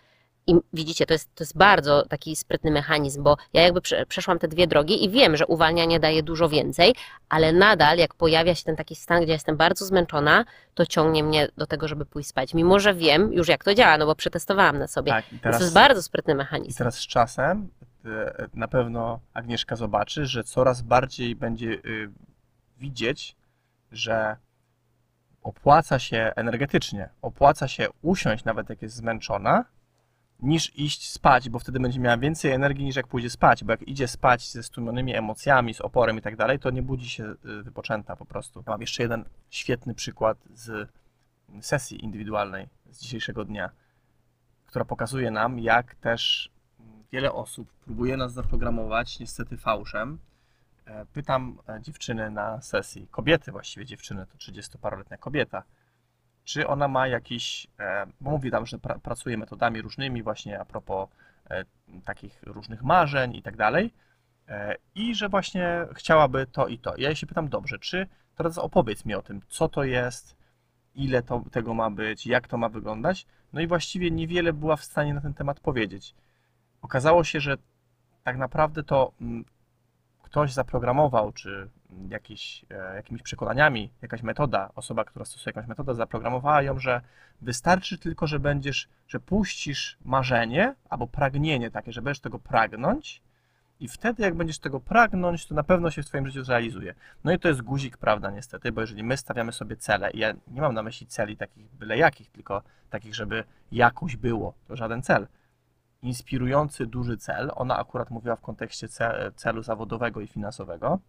i 0.48 0.56
widzicie, 0.74 1.06
to 1.06 1.14
jest, 1.14 1.36
to 1.36 1.44
jest 1.44 1.58
bardzo 1.58 2.06
taki 2.06 2.36
sprytny 2.36 2.72
mechanizm, 2.72 3.24
bo 3.24 3.38
ja 3.54 3.62
jakby 3.62 3.82
prze, 3.82 4.06
przeszłam 4.06 4.40
te 4.40 4.48
dwie 4.48 4.68
drogi 4.68 5.06
i 5.06 5.10
wiem, 5.10 5.38
że 5.38 5.48
uwalnianie 5.48 6.00
daje 6.00 6.24
dużo 6.24 6.50
więcej, 6.50 6.96
ale 7.30 7.54
nadal 7.54 7.98
jak 7.98 8.14
pojawia 8.14 8.56
się 8.56 8.64
ten 8.64 8.76
taki 8.76 8.96
stan, 8.96 9.24
gdzie 9.24 9.34
jestem 9.34 9.58
bardzo 9.58 9.86
zmęczona, 9.86 10.46
to 10.74 10.86
ciągnie 10.86 11.24
mnie 11.24 11.48
do 11.58 11.68
tego, 11.68 11.88
żeby 11.88 12.06
pójść 12.06 12.30
spać. 12.30 12.54
Mimo, 12.54 12.80
że 12.80 12.94
wiem 12.94 13.34
już 13.34 13.48
jak 13.48 13.64
to 13.64 13.74
działa, 13.74 13.98
no 13.98 14.06
bo 14.06 14.16
przetestowałam 14.16 14.80
na 14.80 14.88
sobie. 14.88 15.12
Tak, 15.12 15.34
i 15.34 15.40
teraz, 15.40 15.58
to 15.58 15.64
jest 15.64 15.74
bardzo 15.74 16.04
sprytny 16.04 16.34
i 16.34 16.36
mechanizm. 16.36 16.78
teraz 16.78 16.96
z 16.96 17.08
czasem 17.08 17.70
e, 18.06 18.48
na 18.54 18.68
pewno 18.68 19.20
Agnieszka 19.34 19.76
zobaczy, 19.76 20.26
że 20.26 20.44
coraz 20.44 20.82
bardziej 20.82 21.36
będzie 21.36 21.68
y, 21.68 22.10
widzieć, 22.78 23.36
że 23.92 24.38
opłaca 25.44 26.00
się 26.00 26.32
energetycznie, 26.36 27.10
opłaca 27.22 27.68
się 27.68 27.88
usiąść 28.02 28.44
nawet 28.44 28.70
jak 28.70 28.82
jest 28.82 28.96
zmęczona, 28.96 29.66
niż 30.40 30.80
iść 30.80 31.12
spać, 31.12 31.50
bo 31.50 31.60
wtedy 31.60 31.80
będzie 31.80 32.00
miała 32.00 32.18
więcej 32.18 32.52
energii 32.52 32.86
niż 32.86 32.96
jak 32.96 33.08
pójdzie 33.08 33.30
spać, 33.30 33.64
bo 33.64 33.72
jak 33.72 33.82
idzie 33.82 34.08
spać 34.08 34.52
ze 34.52 34.64
stłumionymi 34.64 35.16
emocjami, 35.16 35.74
z 35.74 35.82
oporem 35.82 36.18
i 36.18 36.22
tak 36.22 36.36
dalej, 36.36 36.60
to 36.60 36.70
nie 36.70 36.82
budzi 36.82 37.10
się 37.10 37.24
y, 37.24 37.64
wypoczęta 37.64 38.16
po 38.16 38.26
prostu. 38.26 38.64
Mam 38.68 38.82
jeszcze 38.82 39.04
jeden 39.04 39.26
świetny 39.50 39.94
przykład 39.94 40.38
z 40.54 40.90
sesji 41.62 42.04
indywidualnej 42.04 42.68
z 42.92 43.00
dzisiejszego 43.00 43.46
dnia, 43.46 43.70
która 44.66 44.86
pokazuje 44.86 45.32
nam, 45.32 45.60
jak 45.60 45.96
też 45.96 46.52
wiele 47.12 47.34
osób 47.34 47.74
próbuje 47.74 48.18
nas 48.18 48.34
zaprogramować, 48.34 49.20
niestety 49.20 49.58
fałszem. 49.58 50.20
E, 50.86 51.06
Pytam 51.06 51.58
e, 51.70 51.82
dziewczyny 51.82 52.32
na 52.32 52.62
sesji, 52.62 53.08
kobiety 53.12 53.52
właściwie 53.52 53.86
dziewczyny, 53.86 54.26
to 54.26 54.38
30-paroletnia 54.38 55.18
kobieta, 55.18 55.64
czy 56.48 56.68
ona 56.68 56.88
ma 56.88 57.08
jakiś, 57.08 57.68
e, 57.80 58.06
bo 58.22 58.32
mówi 58.32 58.52
tam, 58.52 58.66
że 58.66 58.80
pra, 58.80 59.00
pracuje 59.00 59.38
metodami 59.38 59.82
różnymi 59.82 60.24
właśnie 60.24 60.60
a 60.60 60.66
propos 60.66 61.10
e, 61.50 61.64
takich 62.06 62.44
różnych 62.44 62.84
marzeń 62.84 63.36
i 63.36 63.42
tak 63.42 63.56
dalej 63.56 63.94
e, 64.48 64.76
i 64.96 65.16
że 65.16 65.30
właśnie 65.30 65.88
chciałaby 65.94 66.48
to 66.52 66.68
i 66.68 66.80
to. 66.80 66.94
Ja 66.98 67.08
jej 67.08 67.16
się 67.16 67.28
pytam, 67.28 67.50
dobrze, 67.50 67.80
czy 67.80 68.08
teraz 68.36 68.58
opowiedz 68.58 69.06
mi 69.06 69.16
o 69.16 69.22
tym, 69.22 69.42
co 69.48 69.70
to 69.70 69.84
jest, 69.84 70.38
ile 70.96 71.24
to, 71.24 71.44
tego 71.52 71.74
ma 71.74 71.90
być, 71.90 72.28
jak 72.28 72.48
to 72.48 72.58
ma 72.58 72.70
wyglądać, 72.70 73.26
no 73.54 73.62
i 73.62 73.68
właściwie 73.68 74.12
niewiele 74.12 74.54
była 74.54 74.76
w 74.76 74.84
stanie 74.84 75.14
na 75.14 75.22
ten 75.22 75.34
temat 75.34 75.60
powiedzieć. 75.60 76.16
Okazało 76.82 77.24
się, 77.24 77.40
że 77.40 77.58
tak 78.24 78.38
naprawdę 78.38 78.84
to 78.84 79.12
mm, 79.22 79.46
ktoś 80.24 80.54
zaprogramował, 80.54 81.32
czy 81.32 81.70
jakiś, 82.10 82.66
e, 82.70 82.96
jakimiś 82.96 83.22
przekonaniami, 83.22 83.92
jakaś 84.02 84.22
metoda, 84.22 84.70
osoba, 84.76 85.06
która 85.06 85.26
stosuje 85.26 85.54
jakąś 85.56 85.68
metodę, 85.68 85.96
zaprogramowała 85.96 86.62
ją, 86.62 86.80
że 86.80 87.02
wystarczy 87.42 87.98
tylko, 87.98 88.28
że 88.28 88.40
będziesz, 88.40 88.90
że 89.08 89.20
puścisz 89.20 89.98
marzenie 90.06 90.76
albo 90.90 91.08
pragnienie 91.08 91.72
takie, 91.72 91.92
że 91.92 92.02
będziesz 92.02 92.22
tego 92.22 92.40
pragnąć 92.40 93.22
i 93.80 93.88
wtedy 93.88 94.24
jak 94.24 94.36
będziesz 94.36 94.60
tego 94.60 94.80
pragnąć, 94.80 95.46
to 95.46 95.56
na 95.56 95.64
pewno 95.64 95.92
się 95.92 96.04
w 96.04 96.06
Twoim 96.06 96.28
życiu 96.28 96.44
zrealizuje. 96.44 96.94
No 97.24 97.32
i 97.32 97.40
to 97.40 97.48
jest 97.48 97.62
guzik, 97.62 97.98
prawda, 97.98 98.32
niestety, 98.32 98.72
bo 98.72 98.82
jeżeli 98.82 99.04
my 99.04 99.18
stawiamy 99.18 99.52
sobie 99.52 99.76
cele, 99.76 100.12
i 100.12 100.20
ja 100.20 100.34
nie 100.48 100.62
mam 100.62 100.74
na 100.74 100.84
myśli 100.84 101.08
celi 101.08 101.38
takich 101.38 101.72
byle 101.72 101.98
jakich, 101.98 102.32
tylko 102.32 102.62
takich, 102.90 103.16
żeby 103.16 103.44
jakoś 103.72 104.16
było, 104.16 104.54
to 104.68 104.76
żaden 104.76 105.02
cel, 105.02 105.28
inspirujący 106.02 106.86
duży 106.86 107.18
cel, 107.18 107.52
ona 107.56 107.78
akurat 107.78 108.10
mówiła 108.10 108.36
w 108.36 108.42
kontekście 108.42 108.88
ce- 108.88 109.32
celu 109.36 109.64
zawodowego 109.64 110.22
i 110.22 110.28
finansowego, 110.28 111.00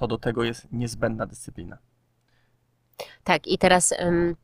to 0.00 0.06
do 0.06 0.18
tego 0.18 0.44
jest 0.44 0.72
niezbędna 0.72 1.26
dyscyplina. 1.26 1.78
Tak, 3.24 3.46
i 3.46 3.58
teraz 3.58 3.92
ym, 3.92 4.36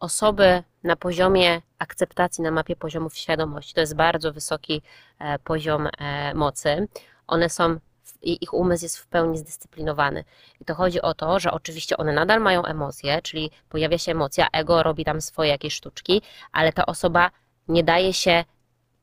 osoby 0.00 0.62
na 0.82 0.96
poziomie 0.96 1.62
akceptacji 1.78 2.44
na 2.44 2.50
mapie 2.50 2.76
poziomów 2.76 3.16
świadomości, 3.16 3.74
to 3.74 3.80
jest 3.80 3.96
bardzo 3.96 4.32
wysoki 4.32 4.82
e, 5.18 5.38
poziom 5.38 5.88
e, 5.98 6.34
mocy. 6.34 6.88
One 7.26 7.48
są, 7.48 7.78
i 8.22 8.44
ich 8.44 8.54
umysł 8.54 8.84
jest 8.84 8.98
w 8.98 9.06
pełni 9.06 9.38
zdyscyplinowany. 9.38 10.24
I 10.60 10.64
to 10.64 10.74
chodzi 10.74 11.02
o 11.02 11.14
to, 11.14 11.40
że 11.40 11.50
oczywiście 11.52 11.96
one 11.96 12.12
nadal 12.12 12.40
mają 12.40 12.64
emocje, 12.64 13.22
czyli 13.22 13.50
pojawia 13.68 13.98
się 13.98 14.12
emocja, 14.12 14.48
ego 14.52 14.82
robi 14.82 15.04
tam 15.04 15.20
swoje 15.20 15.50
jakieś 15.50 15.74
sztuczki, 15.74 16.22
ale 16.52 16.72
ta 16.72 16.86
osoba 16.86 17.30
nie 17.68 17.84
daje 17.84 18.12
się 18.12 18.44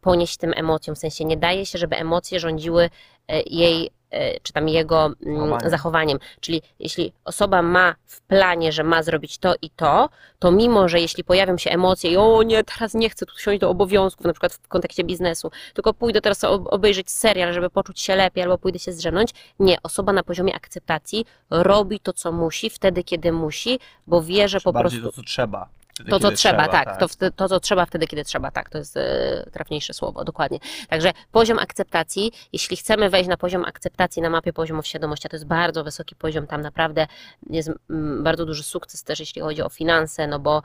ponieść 0.01 0.37
tym 0.37 0.53
emocjom, 0.55 0.95
w 0.95 0.99
sensie 0.99 1.25
nie 1.25 1.37
daje 1.37 1.65
się, 1.65 1.77
żeby 1.77 1.95
emocje 1.95 2.39
rządziły 2.39 2.89
e, 3.27 3.41
jej 3.41 3.96
czy 4.43 4.53
tam 4.53 4.69
jego 4.69 5.05
mm, 5.05 5.15
Zachowaniem. 5.39 5.69
zachowaniem. 5.69 6.19
Czyli 6.39 6.61
jeśli 6.79 7.13
osoba 7.25 7.61
ma 7.61 7.95
w 8.05 8.21
planie, 8.21 8.71
że 8.71 8.83
ma 8.83 9.03
zrobić 9.03 9.37
to 9.37 9.53
i 9.61 9.69
to, 9.69 10.09
to 10.39 10.51
mimo, 10.51 10.89
że 10.89 10.99
jeśli 10.99 11.23
pojawią 11.23 11.57
się 11.57 11.69
emocje 11.69 12.11
i 12.11 12.17
o 12.17 12.43
nie, 12.43 12.63
teraz 12.63 12.93
nie 12.93 13.09
chcę 13.09 13.25
tu 13.25 13.37
siąść 13.39 13.59
do 13.59 13.69
obowiązków, 13.69 14.25
na 14.25 14.33
przykład 14.33 14.53
w 14.53 14.67
kontekście 14.67 15.03
biznesu, 15.03 15.51
tylko 15.73 15.93
pójdę 15.93 16.21
teraz 16.21 16.43
ob- 16.43 16.67
obejrzeć 16.73 17.11
serial, 17.11 17.53
żeby 17.53 17.69
poczuć 17.69 18.01
się 18.01 18.15
lepiej, 18.15 18.43
albo 18.43 18.57
pójdę 18.57 18.79
się 18.79 18.91
zdrzemnąć. 18.91 19.31
Nie, 19.59 19.77
osoba 19.83 20.13
na 20.13 20.23
poziomie 20.23 20.55
akceptacji 20.55 21.25
robi 21.49 21.99
to, 21.99 22.13
co 22.13 22.31
musi, 22.31 22.69
wtedy, 22.69 23.03
kiedy 23.03 23.31
musi, 23.31 23.79
bo 24.07 24.21
wie, 24.21 24.47
że 24.47 24.61
po 24.61 24.73
bardziej 24.73 25.01
prostu... 25.01 25.15
to, 25.15 25.21
co 25.21 25.27
trzeba. 25.27 25.67
Wtedy, 25.97 26.09
To, 26.09 26.19
co 26.19 26.27
kiedy 26.27 26.37
trzeba, 26.37 26.67
tak. 26.67 26.99
To, 26.99 27.07
wte- 27.07 27.31
to, 27.31 27.49
co 27.49 27.59
trzeba 27.59 27.85
wtedy, 27.85 28.07
kiedy 28.07 28.23
trzeba, 28.23 28.51
tak. 28.51 28.69
To 28.69 28.77
jest 28.77 28.97
e, 28.97 29.49
trafniejsze 29.51 29.93
słowo, 29.93 30.23
dokładnie. 30.23 30.59
Także 30.89 31.11
poziom 31.31 31.59
akceptacji, 31.59 32.31
jeśli 32.53 32.77
chcemy 32.77 33.09
wejść 33.09 33.29
na 33.29 33.37
poziom 33.37 33.65
akceptacji 33.65 34.21
na 34.21 34.29
mapie 34.29 34.53
poziomów 34.53 34.87
świadomości, 34.87 35.29
to 35.29 35.35
jest 35.35 35.47
bardzo 35.47 35.83
wysoki 35.83 36.15
poziom, 36.15 36.47
tam 36.47 36.61
naprawdę 36.61 37.07
jest 37.49 37.69
mm, 37.89 38.23
bardzo 38.23 38.45
duży 38.45 38.63
sukces 38.63 39.03
też, 39.03 39.19
jeśli 39.19 39.41
chodzi 39.41 39.61
o 39.61 39.69
finanse, 39.69 40.27
no 40.27 40.39
bo 40.39 40.61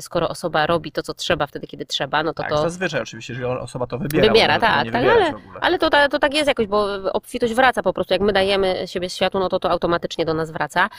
skoro 0.00 0.28
osoba 0.28 0.66
robi 0.66 0.92
to, 0.92 1.02
co 1.02 1.14
trzeba 1.14 1.46
wtedy, 1.46 1.66
kiedy 1.66 1.86
trzeba, 1.86 2.22
no 2.22 2.32
to 2.32 2.42
tak, 2.42 2.50
to... 2.50 2.62
zazwyczaj 2.62 3.00
oczywiście, 3.02 3.32
jeżeli 3.32 3.46
osoba 3.46 3.86
to 3.86 3.98
wybiera. 3.98 4.26
Wybiera, 4.26 4.54
tego 4.54 4.66
tak, 4.66 4.90
tak, 4.92 5.04
ogóle. 5.04 5.60
Ale 5.60 5.78
to, 5.78 5.90
to 6.10 6.18
tak 6.18 6.34
jest 6.34 6.48
jakoś, 6.48 6.66
bo 6.66 7.12
obfitość 7.12 7.54
wraca 7.54 7.82
po 7.82 7.92
prostu. 7.92 8.14
Jak 8.14 8.22
my 8.22 8.32
dajemy 8.32 8.82
siebie 8.86 9.10
światu, 9.10 9.38
no 9.38 9.48
to 9.48 9.60
to 9.60 9.70
automatycznie 9.70 10.24
do 10.24 10.34
nas 10.34 10.50
wraca. 10.50 10.90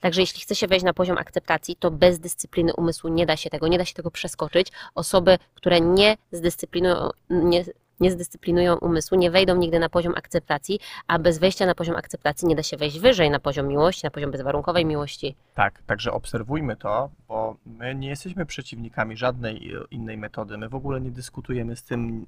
Także 0.00 0.20
jeśli 0.20 0.40
chce 0.40 0.54
się 0.54 0.66
wejść 0.66 0.84
na 0.84 0.92
poziom 0.92 1.18
akceptacji, 1.18 1.76
to 1.76 1.90
bez 1.90 2.18
dyscypliny 2.18 2.74
umysłu 2.74 3.10
nie 3.10 3.26
da 3.26 3.36
się 3.36 3.50
tego, 3.50 3.68
nie 3.68 3.78
da 3.78 3.84
się 3.84 3.94
tego 3.94 4.10
przeskoczyć. 4.10 4.72
Osoby, 4.94 5.38
które 5.54 5.80
nie 5.80 6.16
zdyscyplinują, 6.32 7.10
nie, 7.30 7.64
nie 8.00 8.10
zdyscyplinują 8.10 8.76
umysłu, 8.76 9.18
nie 9.18 9.30
wejdą 9.30 9.56
nigdy 9.56 9.78
na 9.78 9.88
poziom 9.88 10.14
akceptacji, 10.16 10.80
a 11.06 11.18
bez 11.18 11.38
wejścia 11.38 11.66
na 11.66 11.74
poziom 11.74 11.96
akceptacji 11.96 12.48
nie 12.48 12.56
da 12.56 12.62
się 12.62 12.76
wejść 12.76 12.98
wyżej 12.98 13.30
na 13.30 13.40
poziom 13.40 13.68
miłości, 13.68 14.00
na 14.04 14.10
poziom 14.10 14.30
bezwarunkowej 14.30 14.86
miłości. 14.86 15.36
Tak, 15.54 15.82
także 15.86 16.12
obserwujmy 16.12 16.76
to, 16.76 17.10
bo 17.28 17.56
my 17.66 17.94
nie 17.94 18.08
jesteśmy 18.08 18.46
przeciwnikami 18.46 19.16
żadnej 19.16 19.74
e, 19.74 19.84
innej 19.90 20.18
metody. 20.18 20.58
My 20.58 20.68
w 20.68 20.74
ogóle 20.74 21.00
nie 21.00 21.10
dyskutujemy 21.10 21.76
z 21.76 21.82
tym, 21.82 22.26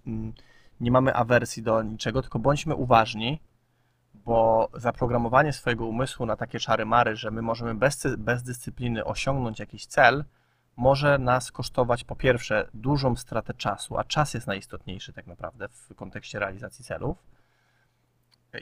nie 0.81 0.91
mamy 0.91 1.15
awersji 1.15 1.63
do 1.63 1.83
niczego, 1.83 2.23
tylko 2.23 2.39
bądźmy 2.39 2.75
uważni, 2.75 3.41
bo 4.15 4.69
zaprogramowanie 4.75 5.53
swojego 5.53 5.87
umysłu 5.87 6.27
na 6.27 6.37
takie 6.37 6.59
czary-mary, 6.59 7.17
że 7.17 7.31
my 7.31 7.43
możemy 7.43 7.75
bez, 7.75 8.07
bez 8.19 8.43
dyscypliny 8.43 9.05
osiągnąć 9.05 9.61
jakiś 9.61 9.87
cel, 9.87 10.25
może 10.77 11.19
nas 11.19 11.53
kosztować 11.53 12.05
po 12.05 12.17
pierwsze 12.17 12.69
dużą 12.75 13.17
stratę 13.17 13.55
czasu, 13.55 13.99
a 13.99 14.05
czas 14.05 14.35
jest 14.35 14.47
najistotniejszy 14.47 15.13
tak 15.13 15.27
naprawdę 15.27 15.69
w 15.69 15.95
kontekście 15.95 16.39
realizacji 16.39 16.85
celów. 16.85 17.19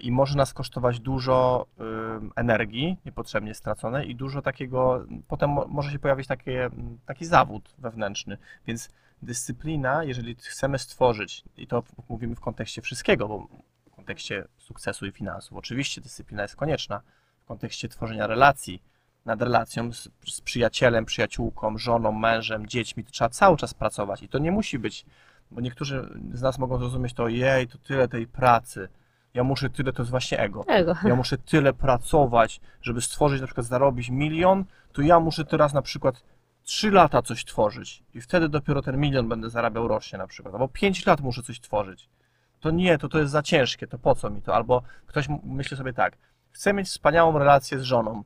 I 0.00 0.12
może 0.12 0.36
nas 0.36 0.54
kosztować 0.54 1.00
dużo 1.00 1.66
ym, 1.80 2.32
energii 2.36 2.96
niepotrzebnie 3.04 3.54
straconej 3.54 4.10
i 4.10 4.16
dużo 4.16 4.42
takiego, 4.42 5.04
potem 5.28 5.50
mo- 5.50 5.66
może 5.68 5.90
się 5.90 5.98
pojawić 5.98 6.26
takie, 6.26 6.70
taki 7.06 7.26
zawód 7.26 7.74
wewnętrzny. 7.78 8.38
Więc 8.66 8.90
dyscyplina, 9.22 10.04
jeżeli 10.04 10.34
chcemy 10.34 10.78
stworzyć, 10.78 11.44
i 11.56 11.66
to 11.66 11.82
mówimy 12.08 12.36
w 12.36 12.40
kontekście 12.40 12.82
wszystkiego, 12.82 13.28
bo 13.28 13.48
w 13.86 13.90
kontekście 13.96 14.44
sukcesu 14.58 15.06
i 15.06 15.12
finansów, 15.12 15.58
oczywiście 15.58 16.00
dyscyplina 16.00 16.42
jest 16.42 16.56
konieczna, 16.56 17.00
w 17.40 17.44
kontekście 17.44 17.88
tworzenia 17.88 18.26
relacji, 18.26 18.82
nad 19.24 19.42
relacją 19.42 19.92
z, 19.92 20.08
z 20.26 20.40
przyjacielem, 20.40 21.04
przyjaciółką, 21.04 21.78
żoną, 21.78 22.12
mężem, 22.12 22.66
dziećmi, 22.66 23.04
to 23.04 23.10
trzeba 23.10 23.28
cały 23.28 23.56
czas 23.56 23.74
pracować 23.74 24.22
i 24.22 24.28
to 24.28 24.38
nie 24.38 24.52
musi 24.52 24.78
być, 24.78 25.06
bo 25.50 25.60
niektórzy 25.60 26.08
z 26.32 26.42
nas 26.42 26.58
mogą 26.58 26.78
zrozumieć 26.78 27.14
to, 27.14 27.28
jej, 27.28 27.68
to 27.68 27.78
tyle 27.78 28.08
tej 28.08 28.26
pracy, 28.26 28.88
ja 29.34 29.44
muszę 29.44 29.70
tyle, 29.70 29.92
to 29.92 30.02
jest 30.02 30.10
właśnie 30.10 30.38
ego. 30.38 30.64
Tego. 30.64 30.94
Ja 31.04 31.14
muszę 31.14 31.38
tyle 31.38 31.72
pracować, 31.72 32.60
żeby 32.82 33.00
stworzyć, 33.00 33.40
na 33.40 33.46
przykład 33.46 33.66
zarobić 33.66 34.10
milion, 34.10 34.64
to 34.92 35.02
ja 35.02 35.20
muszę 35.20 35.44
teraz 35.44 35.74
na 35.74 35.82
przykład 35.82 36.22
3 36.62 36.90
lata 36.90 37.22
coś 37.22 37.44
tworzyć 37.44 38.02
i 38.14 38.20
wtedy 38.20 38.48
dopiero 38.48 38.82
ten 38.82 38.98
milion 38.98 39.28
będę 39.28 39.50
zarabiał 39.50 39.88
rocznie 39.88 40.18
na 40.18 40.26
przykład, 40.26 40.54
albo 40.54 40.68
5 40.68 41.06
lat 41.06 41.20
muszę 41.20 41.42
coś 41.42 41.60
tworzyć. 41.60 42.08
To 42.60 42.70
nie, 42.70 42.98
to 42.98 43.08
to 43.08 43.18
jest 43.18 43.32
za 43.32 43.42
ciężkie, 43.42 43.86
to 43.86 43.98
po 43.98 44.14
co 44.14 44.30
mi 44.30 44.42
to? 44.42 44.54
Albo 44.54 44.82
ktoś 45.06 45.28
myśli 45.44 45.76
sobie 45.76 45.92
tak, 45.92 46.16
chcę 46.50 46.72
mieć 46.72 46.88
wspaniałą 46.88 47.38
relację 47.38 47.78
z 47.78 47.82
żoną. 47.82 48.24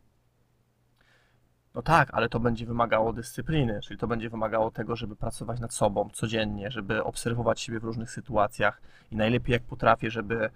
No 1.75 1.83
tak, 1.83 2.09
ale 2.13 2.29
to 2.29 2.41
będzie 2.41 2.67
wymagało 2.67 3.13
dyscypliny, 3.13 3.81
czyli 3.81 3.99
to 3.99 4.07
będzie 4.07 4.31
wymagało 4.31 4.71
tego, 4.71 4.97
żeby 4.97 5.17
pracować 5.17 5.61
nad 5.61 5.75
sobą 5.75 6.11
codziennie, 6.13 6.71
żeby 6.71 7.05
obserwować 7.05 7.61
siebie 7.61 7.81
w 7.81 7.85
różnych 7.85 8.11
sytuacjach 8.11 8.83
i 9.11 9.17
najlepiej 9.17 9.53
jak 9.53 9.63
potrafię, 9.63 10.11
żeby 10.11 10.51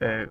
e, 0.00 0.26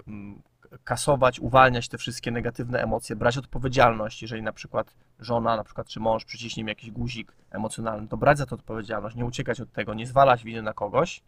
kasować, 0.83 1.39
uwalniać 1.39 1.87
te 1.87 1.97
wszystkie 1.97 2.31
negatywne 2.31 2.83
emocje, 2.83 3.15
brać 3.15 3.37
odpowiedzialność, 3.37 4.21
jeżeli 4.21 4.41
na 4.41 4.53
przykład 4.53 4.95
żona, 5.19 5.55
na 5.55 5.63
przykład 5.63 5.87
czy 5.87 5.99
mąż 5.99 6.25
przyciśnie 6.25 6.63
mi 6.63 6.69
jakiś 6.69 6.91
guzik 6.91 7.31
emocjonalny, 7.51 8.07
to 8.07 8.17
brać 8.17 8.37
za 8.37 8.45
to 8.45 8.55
odpowiedzialność, 8.55 9.15
nie 9.15 9.25
uciekać 9.25 9.61
od 9.61 9.71
tego, 9.71 9.93
nie 9.93 10.07
zwalać 10.07 10.43
winy 10.43 10.61
na 10.61 10.73
kogoś. 10.73 11.21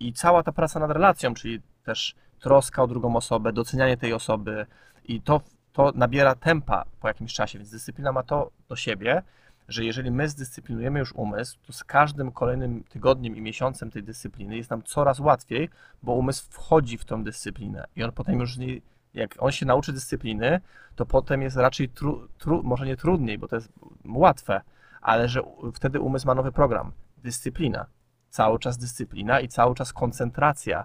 I 0.00 0.12
cała 0.12 0.42
ta 0.42 0.52
praca 0.52 0.80
nad 0.80 0.90
relacją, 0.90 1.34
czyli 1.34 1.60
też 1.84 2.14
troska 2.40 2.82
o 2.82 2.86
drugą 2.86 3.16
osobę, 3.16 3.52
docenianie 3.52 3.96
tej 3.96 4.12
osoby 4.12 4.66
i 5.04 5.20
to, 5.20 5.40
to 5.72 5.92
nabiera 5.94 6.34
tempa 6.34 6.84
po 7.00 7.08
jakimś 7.08 7.32
czasie, 7.32 7.58
więc 7.58 7.70
dyscyplina 7.70 8.12
ma 8.12 8.22
to 8.22 8.50
do 8.68 8.76
siebie, 8.76 9.22
że 9.68 9.84
jeżeli 9.84 10.10
my 10.10 10.28
zdyscyplinujemy 10.28 10.98
już 10.98 11.12
umysł, 11.12 11.58
to 11.66 11.72
z 11.72 11.84
każdym 11.84 12.32
kolejnym 12.32 12.84
tygodniem 12.84 13.36
i 13.36 13.40
miesiącem 13.40 13.90
tej 13.90 14.02
dyscypliny 14.02 14.56
jest 14.56 14.70
nam 14.70 14.82
coraz 14.82 15.20
łatwiej, 15.20 15.68
bo 16.02 16.12
umysł 16.12 16.46
wchodzi 16.50 16.98
w 16.98 17.04
tą 17.04 17.24
dyscyplinę 17.24 17.84
i 17.96 18.04
on 18.04 18.12
potem 18.12 18.40
już 18.40 18.58
nie, 18.58 18.80
jak 19.14 19.34
on 19.38 19.52
się 19.52 19.66
nauczy 19.66 19.92
dyscypliny, 19.92 20.60
to 20.96 21.06
potem 21.06 21.42
jest 21.42 21.56
raczej 21.56 21.88
tru, 21.88 22.28
tru, 22.38 22.62
może 22.62 22.86
nie 22.86 22.96
trudniej, 22.96 23.38
bo 23.38 23.48
to 23.48 23.56
jest 23.56 23.72
łatwe, 24.04 24.60
ale 25.00 25.28
że 25.28 25.42
wtedy 25.74 26.00
umysł 26.00 26.26
ma 26.26 26.34
nowy 26.34 26.52
program. 26.52 26.92
Dyscyplina. 27.18 27.86
Cały 28.30 28.58
czas 28.58 28.78
dyscyplina 28.78 29.40
i 29.40 29.48
cały 29.48 29.74
czas 29.74 29.92
koncentracja 29.92 30.84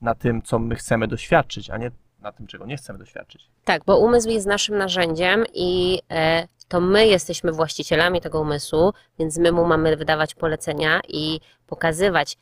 na 0.00 0.14
tym, 0.14 0.42
co 0.42 0.58
my 0.58 0.74
chcemy 0.74 1.08
doświadczyć, 1.08 1.70
a 1.70 1.76
nie 1.76 1.90
na 2.20 2.32
tym, 2.32 2.46
czego 2.46 2.66
nie 2.66 2.76
chcemy 2.76 2.98
doświadczyć. 2.98 3.50
Tak, 3.64 3.84
bo 3.84 3.98
umysł 3.98 4.28
jest 4.28 4.46
naszym 4.46 4.78
narzędziem 4.78 5.44
i 5.54 6.00
e, 6.10 6.48
to 6.68 6.80
my 6.80 7.06
jesteśmy 7.06 7.52
właścicielami 7.52 8.20
tego 8.20 8.40
umysłu, 8.40 8.92
więc 9.18 9.38
my 9.38 9.52
mu 9.52 9.64
mamy 9.64 9.96
wydawać 9.96 10.34
polecenia 10.34 11.00
i 11.08 11.40
pokazywać 11.66 12.36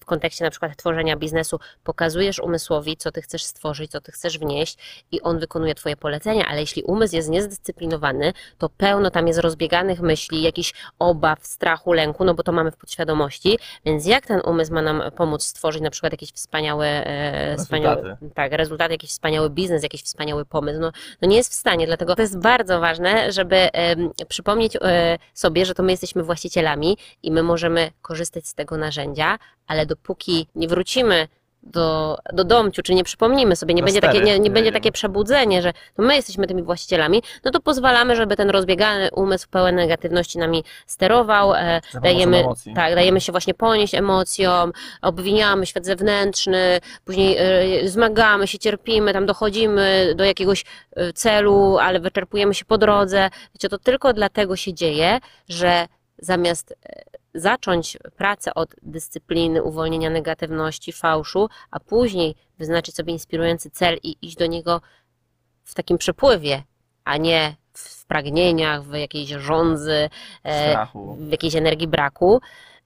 w, 0.00 0.04
kontekście 0.04 0.44
na 0.44 0.50
przykład 0.50 0.76
tworzenia 0.76 1.16
biznesu, 1.16 1.58
pokazujesz 1.84 2.38
umysłowi, 2.38 2.96
co 2.96 3.12
ty 3.12 3.22
chcesz 3.22 3.44
stworzyć, 3.44 3.90
co 3.90 4.00
ty 4.00 4.12
chcesz 4.12 4.38
wnieść 4.38 5.04
i 5.12 5.20
on 5.20 5.38
wykonuje 5.38 5.74
twoje 5.74 5.96
polecenia, 5.96 6.46
ale 6.48 6.60
jeśli 6.60 6.82
umysł 6.82 7.16
jest 7.16 7.30
niezdyscyplinowany, 7.30 8.32
to 8.58 8.68
pełno 8.68 9.10
tam 9.10 9.26
jest 9.26 9.38
rozbieganych 9.38 10.00
myśli, 10.00 10.42
jakichś 10.42 10.74
obaw, 10.98 11.46
strachu, 11.46 11.92
lęku, 11.92 12.24
no 12.24 12.34
bo 12.34 12.42
to 12.42 12.52
mamy 12.52 12.70
w 12.70 12.76
podświadomości, 12.76 13.58
więc 13.84 14.06
jak 14.06 14.26
ten 14.26 14.40
umysł 14.44 14.74
ma 14.74 14.82
nam 14.82 15.02
pomóc 15.16 15.44
stworzyć 15.44 15.82
na 15.82 15.90
przykład 15.90 16.12
jakiś 16.12 16.32
wspaniały, 16.32 16.86
e, 16.86 17.56
wspaniały 17.56 18.16
tak, 18.34 18.52
rezultaty, 18.52 18.94
jakiś 18.94 19.10
wspaniały 19.10 19.50
biznes, 19.50 19.82
jakiś 19.82 20.02
wspaniały 20.02 20.44
pomysł, 20.44 20.80
no, 20.80 20.92
no 21.22 21.28
nie 21.28 21.36
jest 21.36 21.50
w 21.50 21.54
stanie, 21.54 21.86
dlatego 21.86 22.14
to 22.16 22.22
jest 22.22 22.38
bardzo 22.38 22.80
ważne, 22.80 23.32
żeby 23.32 23.56
em, 23.56 24.10
przypomnieć 24.28 24.76
e, 24.80 25.18
sobie, 25.34 25.66
że 25.66 25.74
to 25.74 25.82
my 25.82 25.90
jesteśmy 25.90 26.22
właścicielami 26.22 26.96
i 27.22 27.30
my 27.30 27.42
możemy 27.42 27.90
korzystać 28.02 28.46
z 28.46 28.54
tego 28.54 28.76
narzędzia, 28.76 29.38
ale 29.72 29.86
dopóki 29.86 30.46
nie 30.54 30.68
wrócimy 30.68 31.28
do, 31.62 32.18
do 32.32 32.44
domciu, 32.44 32.82
czy 32.82 32.94
nie 32.94 33.04
przypomnimy 33.04 33.56
sobie, 33.56 33.74
nie, 33.74 33.82
Do 33.82 33.86
będzie 33.86 34.00
takie, 34.00 34.12
stery 34.12 34.26
nie, 34.26 34.32
nie 34.32 34.50
będzie 34.50 34.58
jedziemy. 34.58 34.72
takie 34.72 34.92
przebudzenie, 34.92 35.62
że 35.62 35.72
to 35.96 36.02
my 36.02 36.16
jesteśmy 36.16 36.46
tymi 36.46 36.62
właścicielami, 36.62 37.22
no 37.44 37.50
to 37.50 37.60
pozwalamy, 37.60 38.16
żeby 38.16 38.36
ten 38.36 38.50
rozbiegany 38.50 39.10
umysł 39.12 39.48
pełen 39.50 39.74
negatywności 39.74 40.38
nami 40.38 40.64
sterował, 40.86 41.54
e, 41.54 41.80
dajemy, 42.02 42.38
emocji. 42.38 42.74
tak, 42.74 42.94
dajemy 42.94 43.20
się 43.20 43.32
właśnie 43.32 43.54
ponieść 43.54 43.94
emocjom, 43.94 44.72
obwiniamy 45.02 45.66
świat 45.66 45.86
zewnętrzny, 45.86 46.80
później 47.04 47.36
e, 47.38 47.88
zmagamy 47.88 48.46
się, 48.46 48.58
cierpimy, 48.58 49.12
tam 49.12 49.26
dochodzimy 49.26 50.14
do 50.16 50.24
jakiegoś 50.24 50.64
e, 50.96 51.12
celu, 51.12 51.78
ale 51.78 52.00
wyczerpujemy 52.00 52.54
się 52.54 52.64
po 52.64 52.78
drodze. 52.78 53.30
Wiecie, 53.54 53.68
to 53.68 53.78
tylko 53.78 54.12
dlatego 54.12 54.56
się 54.56 54.74
dzieje, 54.74 55.18
że 55.48 55.86
zamiast 56.18 56.74
e, 56.86 57.02
zacząć 57.34 57.98
pracę 58.16 58.54
od 58.54 58.74
dyscypliny, 58.82 59.62
uwolnienia 59.62 60.10
negatywności, 60.10 60.92
fałszu, 60.92 61.48
a 61.70 61.80
później 61.80 62.34
wyznaczyć 62.58 62.94
sobie 62.94 63.12
inspirujący 63.12 63.70
cel 63.70 63.98
i 64.02 64.16
iść 64.22 64.36
do 64.36 64.46
niego 64.46 64.80
w 65.64 65.74
takim 65.74 65.98
przepływie, 65.98 66.62
a 67.04 67.16
nie 67.16 67.56
w 67.72 68.06
pragnieniach, 68.06 68.82
w 68.82 68.94
jakiejś 68.94 69.28
żądzy, 69.28 70.10
e, 70.44 70.70
Strachu. 70.70 71.16
w 71.20 71.30
jakiejś 71.30 71.56
energii 71.56 71.88
braku, 71.88 72.40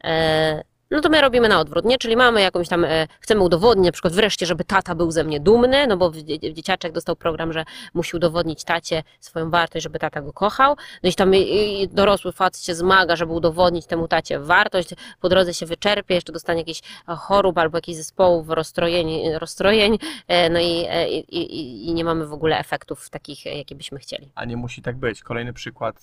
e, 0.05 0.63
no 0.91 1.01
to 1.01 1.09
my 1.09 1.21
robimy 1.21 1.49
na 1.49 1.61
odwrót, 1.61 1.85
nie? 1.85 1.99
Czyli 1.99 2.17
mamy 2.17 2.41
jakąś 2.41 2.69
tam, 2.69 2.85
e, 2.85 3.07
chcemy 3.21 3.41
udowodnić 3.41 3.87
na 3.87 3.93
przykład 3.93 4.13
wreszcie, 4.15 4.47
żeby 4.47 4.65
tata 4.65 4.95
był 4.95 5.11
ze 5.11 5.25
mnie 5.25 5.41
dumny, 5.41 5.87
no 5.87 5.97
bo 5.97 6.11
w- 6.11 6.17
dzie- 6.17 6.39
dzieciaczek 6.55 6.93
dostał 6.93 7.17
program, 7.17 7.53
że 7.53 7.65
musi 7.95 8.17
udowodnić 8.17 8.65
tacie 8.65 9.03
swoją 9.21 9.51
wartość, 9.51 9.83
żeby 9.83 9.99
tata 9.99 10.23
go 10.23 10.33
kochał, 10.33 10.77
no 11.03 11.11
i 11.11 11.15
tam 11.15 11.35
i- 11.35 11.89
dorosły 11.93 12.33
facet 12.33 12.65
się 12.65 12.75
zmaga, 12.75 13.17
żeby 13.17 13.33
udowodnić 13.33 13.87
temu 13.87 14.09
tacie 14.09 14.39
wartość, 14.41 14.89
po 15.21 15.29
drodze 15.29 15.55
się 15.55 15.67
wyczerpie, 15.67 16.15
jeszcze 16.15 16.33
dostanie 16.33 16.61
jakiś 16.61 16.81
e, 17.09 17.15
chorób 17.17 17.59
albo 17.59 17.79
jakichś 17.79 17.97
zespołów 17.99 18.49
rozstrojeń, 18.51 19.39
rozstrojeń 19.39 19.99
e, 20.29 20.51
no 20.51 20.61
i, 20.61 20.85
e, 20.89 21.09
i, 21.11 21.89
i, 21.89 21.95
nie 21.95 22.05
mamy 22.05 22.27
w 22.27 22.33
ogóle 22.33 22.59
efektów 22.59 23.11
takich, 23.11 23.47
e, 23.47 23.51
jakie 23.59 23.75
byśmy 23.75 23.99
chcieli. 23.99 24.31
A 24.35 24.45
nie 24.45 24.57
musi 24.57 24.83
tak 24.83 24.97
być. 24.97 25.23
Kolejny 25.23 25.53
przykład 25.53 25.97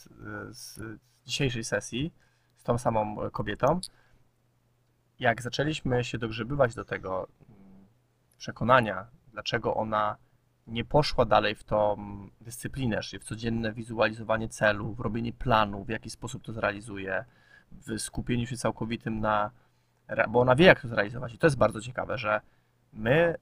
y, 0.49 0.53
z 0.53 0.79
dzisiejszej 1.25 1.63
sesji 1.63 2.11
z 2.57 2.63
tą 2.63 2.77
samą 2.77 3.17
kobietą. 3.31 3.79
Jak 5.23 5.41
zaczęliśmy 5.41 6.03
się 6.03 6.17
dogrzebywać 6.17 6.75
do 6.75 6.85
tego 6.85 7.27
mm, 7.49 7.87
przekonania, 8.37 9.07
dlaczego 9.31 9.75
ona 9.75 10.17
nie 10.67 10.85
poszła 10.85 11.25
dalej 11.25 11.55
w 11.55 11.63
tą 11.63 11.97
dyscyplinę, 12.41 13.01
czyli 13.01 13.19
w 13.19 13.23
codzienne 13.23 13.73
wizualizowanie 13.73 14.49
celu, 14.49 14.93
w 14.93 14.99
robienie 14.99 15.33
planu, 15.33 15.83
w 15.83 15.89
jaki 15.89 16.09
sposób 16.09 16.43
to 16.43 16.53
zrealizuje, 16.53 17.25
w 17.71 17.99
skupieniu 17.99 18.47
się 18.47 18.57
całkowitym 18.57 19.19
na. 19.19 19.51
Bo 20.29 20.39
ona 20.39 20.55
wie, 20.55 20.65
jak 20.65 20.81
to 20.81 20.87
zrealizować. 20.87 21.33
I 21.33 21.37
to 21.37 21.47
jest 21.47 21.57
bardzo 21.57 21.81
ciekawe, 21.81 22.17
że 22.17 22.41
my 22.93 23.35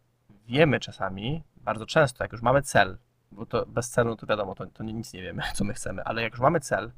wiemy 0.48 0.80
czasami, 0.80 1.44
bardzo 1.58 1.86
często, 1.86 2.24
jak 2.24 2.32
już 2.32 2.42
mamy 2.42 2.62
cel, 2.62 2.98
bo 3.32 3.46
to 3.46 3.66
bez 3.66 3.90
celu 3.90 4.16
to 4.16 4.28
wiadomo, 4.28 4.56
to, 4.56 4.66
to 4.66 4.84
nic 4.84 5.14
nie 5.14 5.22
wiemy, 5.22 5.44
co 5.56 5.64
my 5.64 5.74
chcemy, 5.74 6.04
ale 6.04 6.22
jak 6.22 6.34
już 6.34 6.42
mamy 6.42 6.60
cel, 6.60 6.92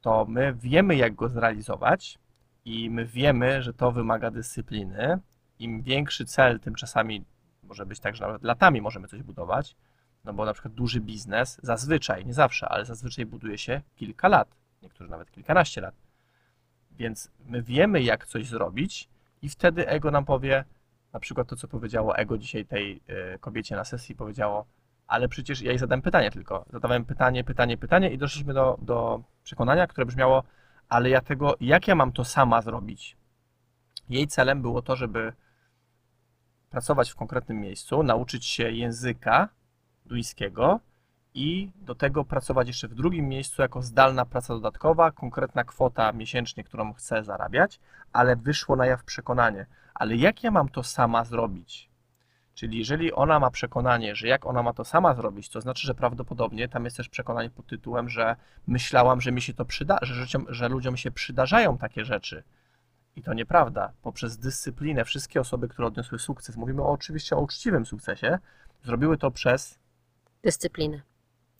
to 0.00 0.26
my 0.28 0.54
wiemy, 0.54 0.96
jak 0.96 1.14
go 1.14 1.28
zrealizować 1.28 2.18
i 2.64 2.90
my 2.90 3.06
wiemy, 3.06 3.62
że 3.62 3.74
to 3.74 3.92
wymaga 3.92 4.30
dyscypliny. 4.30 5.18
Im 5.58 5.82
większy 5.82 6.24
cel, 6.24 6.60
tym 6.60 6.74
czasami 6.74 7.24
może 7.62 7.86
być 7.86 8.00
tak, 8.00 8.16
że 8.16 8.24
nawet 8.26 8.42
latami 8.42 8.80
możemy 8.80 9.08
coś 9.08 9.22
budować, 9.22 9.76
no 10.24 10.32
bo 10.32 10.44
na 10.44 10.52
przykład 10.52 10.74
duży 10.74 11.00
biznes 11.00 11.60
zazwyczaj, 11.62 12.26
nie 12.26 12.34
zawsze, 12.34 12.68
ale 12.68 12.84
zazwyczaj 12.84 13.26
buduje 13.26 13.58
się 13.58 13.80
kilka 13.96 14.28
lat, 14.28 14.48
niektórzy 14.82 15.10
nawet 15.10 15.30
kilkanaście 15.30 15.80
lat. 15.80 15.94
Więc 16.90 17.30
my 17.46 17.62
wiemy, 17.62 18.02
jak 18.02 18.26
coś 18.26 18.46
zrobić 18.46 19.08
i 19.42 19.48
wtedy 19.48 19.88
ego 19.88 20.10
nam 20.10 20.24
powie, 20.24 20.64
na 21.12 21.20
przykład 21.20 21.48
to, 21.48 21.56
co 21.56 21.68
powiedziało 21.68 22.16
ego 22.16 22.38
dzisiaj 22.38 22.66
tej 22.66 23.00
e, 23.06 23.38
kobiecie 23.38 23.76
na 23.76 23.84
sesji, 23.84 24.14
powiedziało, 24.14 24.66
ale 25.06 25.28
przecież 25.28 25.62
ja 25.62 25.70
jej 25.70 25.78
zadałem 25.78 26.02
pytanie 26.02 26.30
tylko. 26.30 26.64
Zadawałem 26.72 27.04
pytanie, 27.04 27.44
pytanie, 27.44 27.76
pytanie 27.76 28.10
i 28.10 28.18
doszliśmy 28.18 28.54
do, 28.54 28.78
do 28.82 29.22
przekonania, 29.44 29.86
które 29.86 30.06
brzmiało, 30.06 30.42
ale 30.90 31.10
ja 31.10 31.20
tego, 31.20 31.56
jak 31.60 31.88
ja 31.88 31.94
mam 31.94 32.12
to 32.12 32.24
sama 32.24 32.62
zrobić? 32.62 33.16
Jej 34.08 34.26
celem 34.26 34.62
było 34.62 34.82
to, 34.82 34.96
żeby 34.96 35.32
pracować 36.70 37.10
w 37.10 37.16
konkretnym 37.16 37.60
miejscu, 37.60 38.02
nauczyć 38.02 38.46
się 38.46 38.70
języka 38.70 39.48
duńskiego 40.06 40.80
i 41.34 41.70
do 41.76 41.94
tego 41.94 42.24
pracować 42.24 42.68
jeszcze 42.68 42.88
w 42.88 42.94
drugim 42.94 43.28
miejscu 43.28 43.62
jako 43.62 43.82
zdalna 43.82 44.24
praca 44.24 44.54
dodatkowa, 44.54 45.10
konkretna 45.10 45.64
kwota 45.64 46.12
miesięcznie, 46.12 46.64
którą 46.64 46.92
chcę 46.92 47.24
zarabiać, 47.24 47.80
ale 48.12 48.36
wyszło 48.36 48.76
na 48.76 48.86
jaw 48.86 49.04
przekonanie, 49.04 49.66
ale 49.94 50.16
jak 50.16 50.44
ja 50.44 50.50
mam 50.50 50.68
to 50.68 50.82
sama 50.82 51.24
zrobić? 51.24 51.89
Czyli 52.60 52.78
jeżeli 52.78 53.12
ona 53.12 53.40
ma 53.40 53.50
przekonanie, 53.50 54.14
że 54.14 54.28
jak 54.28 54.46
ona 54.46 54.62
ma 54.62 54.72
to 54.72 54.84
sama 54.84 55.14
zrobić, 55.14 55.48
to 55.48 55.60
znaczy, 55.60 55.86
że 55.86 55.94
prawdopodobnie 55.94 56.68
tam 56.68 56.84
jest 56.84 56.96
też 56.96 57.08
przekonanie 57.08 57.50
pod 57.50 57.66
tytułem, 57.66 58.08
że 58.08 58.36
myślałam, 58.66 59.20
że 59.20 59.32
mi 59.32 59.42
się 59.42 59.54
to 59.54 59.64
przyda, 59.64 59.98
że, 60.02 60.14
życiom, 60.14 60.46
że 60.48 60.68
ludziom 60.68 60.96
się 60.96 61.10
przydarzają 61.10 61.78
takie 61.78 62.04
rzeczy. 62.04 62.42
I 63.16 63.22
to 63.22 63.34
nieprawda. 63.34 63.92
Poprzez 64.02 64.38
dyscyplinę 64.38 65.04
wszystkie 65.04 65.40
osoby, 65.40 65.68
które 65.68 65.88
odniosły 65.88 66.18
sukces, 66.18 66.56
mówimy 66.56 66.82
oczywiście 66.82 67.36
o 67.36 67.40
uczciwym 67.40 67.86
sukcesie, 67.86 68.38
zrobiły 68.82 69.18
to 69.18 69.30
przez 69.30 69.78
dyscyplinę. 70.42 71.00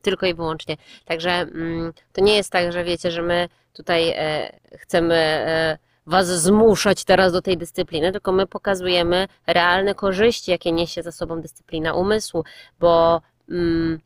Tylko 0.02 0.26
i 0.26 0.35
wyłącznie. 0.35 0.76
Także 1.04 1.30
mm, 1.30 1.92
to 2.12 2.21
nie 2.21 2.37
jest 2.37 2.52
tak, 2.52 2.73
że 2.73 2.85
wiecie, 2.85 3.11
że 3.11 3.23
my 3.23 3.49
tutaj 3.73 4.12
e, 4.16 4.52
chcemy 4.78 5.14
e, 5.14 5.78
was 6.07 6.26
zmuszać 6.26 7.04
teraz 7.04 7.33
do 7.33 7.42
tej 7.42 7.57
dyscypliny, 7.57 8.12
tylko 8.12 8.33
my 8.33 8.47
pokazujemy 8.47 9.28
realne 9.47 9.95
korzyści, 9.95 10.50
jakie 10.50 10.73
niesie 10.73 11.02
za 11.02 11.12
sobą 11.12 11.40
dyscyplina 11.40 11.95
umysłu, 11.95 12.45
bo 12.80 13.21
mm, 13.49 14.00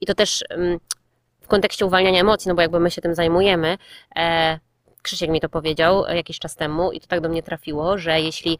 i 0.00 0.06
to 0.06 0.14
też 0.14 0.44
mm, 0.50 0.78
w 1.40 1.46
kontekście 1.46 1.86
uwalniania 1.86 2.20
emocji, 2.20 2.48
no 2.48 2.54
bo 2.54 2.62
jakby 2.62 2.80
my 2.80 2.90
się 2.90 3.02
tym 3.02 3.14
zajmujemy, 3.14 3.78
e, 4.16 4.58
Krzysiek 5.02 5.30
mi 5.30 5.40
to 5.40 5.48
powiedział 5.48 6.06
e, 6.06 6.16
jakiś 6.16 6.38
czas 6.38 6.56
temu 6.56 6.92
i 6.92 7.00
to 7.00 7.06
tak 7.06 7.20
do 7.20 7.28
mnie 7.28 7.42
trafiło, 7.42 7.98
że 7.98 8.20
jeśli 8.20 8.58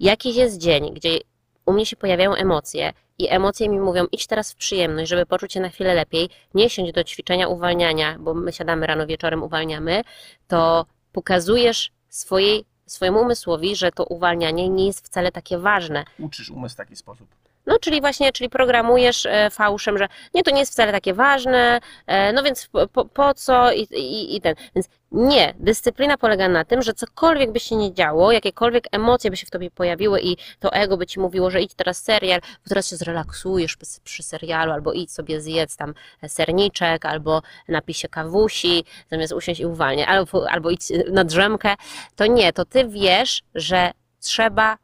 jakiś 0.00 0.36
jest 0.36 0.58
dzień, 0.58 0.94
gdzie 0.94 1.18
u 1.66 1.72
mnie 1.72 1.86
się 1.86 1.96
pojawiają 1.96 2.34
emocje 2.34 2.92
i 3.18 3.28
emocje 3.28 3.68
mi 3.68 3.80
mówią, 3.80 4.06
idź 4.12 4.26
teraz 4.26 4.52
w 4.52 4.56
przyjemność, 4.56 5.10
żeby 5.10 5.26
poczuć 5.26 5.52
się 5.52 5.60
na 5.60 5.68
chwilę 5.68 5.94
lepiej, 5.94 6.28
nie 6.54 6.70
siądź 6.70 6.92
do 6.92 7.04
ćwiczenia 7.04 7.48
uwalniania, 7.48 8.16
bo 8.18 8.34
my 8.34 8.52
siadamy 8.52 8.86
rano, 8.86 9.06
wieczorem 9.06 9.42
uwalniamy, 9.42 10.02
to 10.48 10.86
pokazujesz 11.12 11.92
swojej, 12.08 12.64
swojemu 12.86 13.20
umysłowi, 13.20 13.76
że 13.76 13.92
to 13.92 14.04
uwalnianie 14.04 14.68
nie 14.68 14.86
jest 14.86 15.06
wcale 15.06 15.32
takie 15.32 15.58
ważne. 15.58 16.04
uczysz 16.18 16.50
umysł 16.50 16.74
w 16.74 16.76
taki 16.76 16.96
sposób. 16.96 17.28
No, 17.66 17.78
czyli 17.78 18.00
właśnie, 18.00 18.32
czyli 18.32 18.50
programujesz 18.50 19.26
e, 19.26 19.50
fałszem, 19.50 19.98
że 19.98 20.08
nie, 20.34 20.42
to 20.42 20.50
nie 20.50 20.60
jest 20.60 20.72
wcale 20.72 20.92
takie 20.92 21.14
ważne, 21.14 21.80
e, 22.06 22.32
no 22.32 22.42
więc 22.42 22.68
po, 22.92 23.04
po, 23.04 23.34
co 23.34 23.72
i, 23.72 23.80
i, 23.80 24.36
i 24.36 24.40
ten. 24.40 24.54
Więc 24.74 24.88
nie, 25.12 25.54
dyscyplina 25.58 26.18
polega 26.18 26.48
na 26.48 26.64
tym, 26.64 26.82
że 26.82 26.94
cokolwiek 26.94 27.52
by 27.52 27.60
się 27.60 27.76
nie 27.76 27.94
działo, 27.94 28.32
jakiekolwiek 28.32 28.84
emocje 28.92 29.30
by 29.30 29.36
się 29.36 29.46
w 29.46 29.50
tobie 29.50 29.70
pojawiły 29.70 30.20
i 30.20 30.36
to 30.60 30.72
ego 30.72 30.96
by 30.96 31.06
ci 31.06 31.20
mówiło, 31.20 31.50
że 31.50 31.62
idź 31.62 31.74
teraz 31.74 32.02
serial, 32.02 32.40
bo 32.40 32.68
teraz 32.68 32.90
się 32.90 32.96
zrelaksujesz 32.96 33.76
przy, 34.04 34.22
serialu, 34.22 34.72
albo 34.72 34.92
idź 34.92 35.12
sobie 35.12 35.40
zjedz 35.40 35.76
tam 35.76 35.94
serniczek, 36.28 37.04
albo 37.04 37.42
napij 37.68 37.94
się 37.94 38.08
kawusi, 38.08 38.84
zamiast 39.10 39.32
usiąść 39.32 39.60
i 39.60 39.66
uwalniać, 39.66 40.08
albo, 40.08 40.50
albo 40.50 40.70
idź 40.70 40.82
na 41.12 41.24
drzemkę, 41.24 41.74
to 42.16 42.26
nie, 42.26 42.52
to 42.52 42.64
ty 42.64 42.88
wiesz, 42.88 43.42
że 43.54 43.90
trzeba 44.20 44.78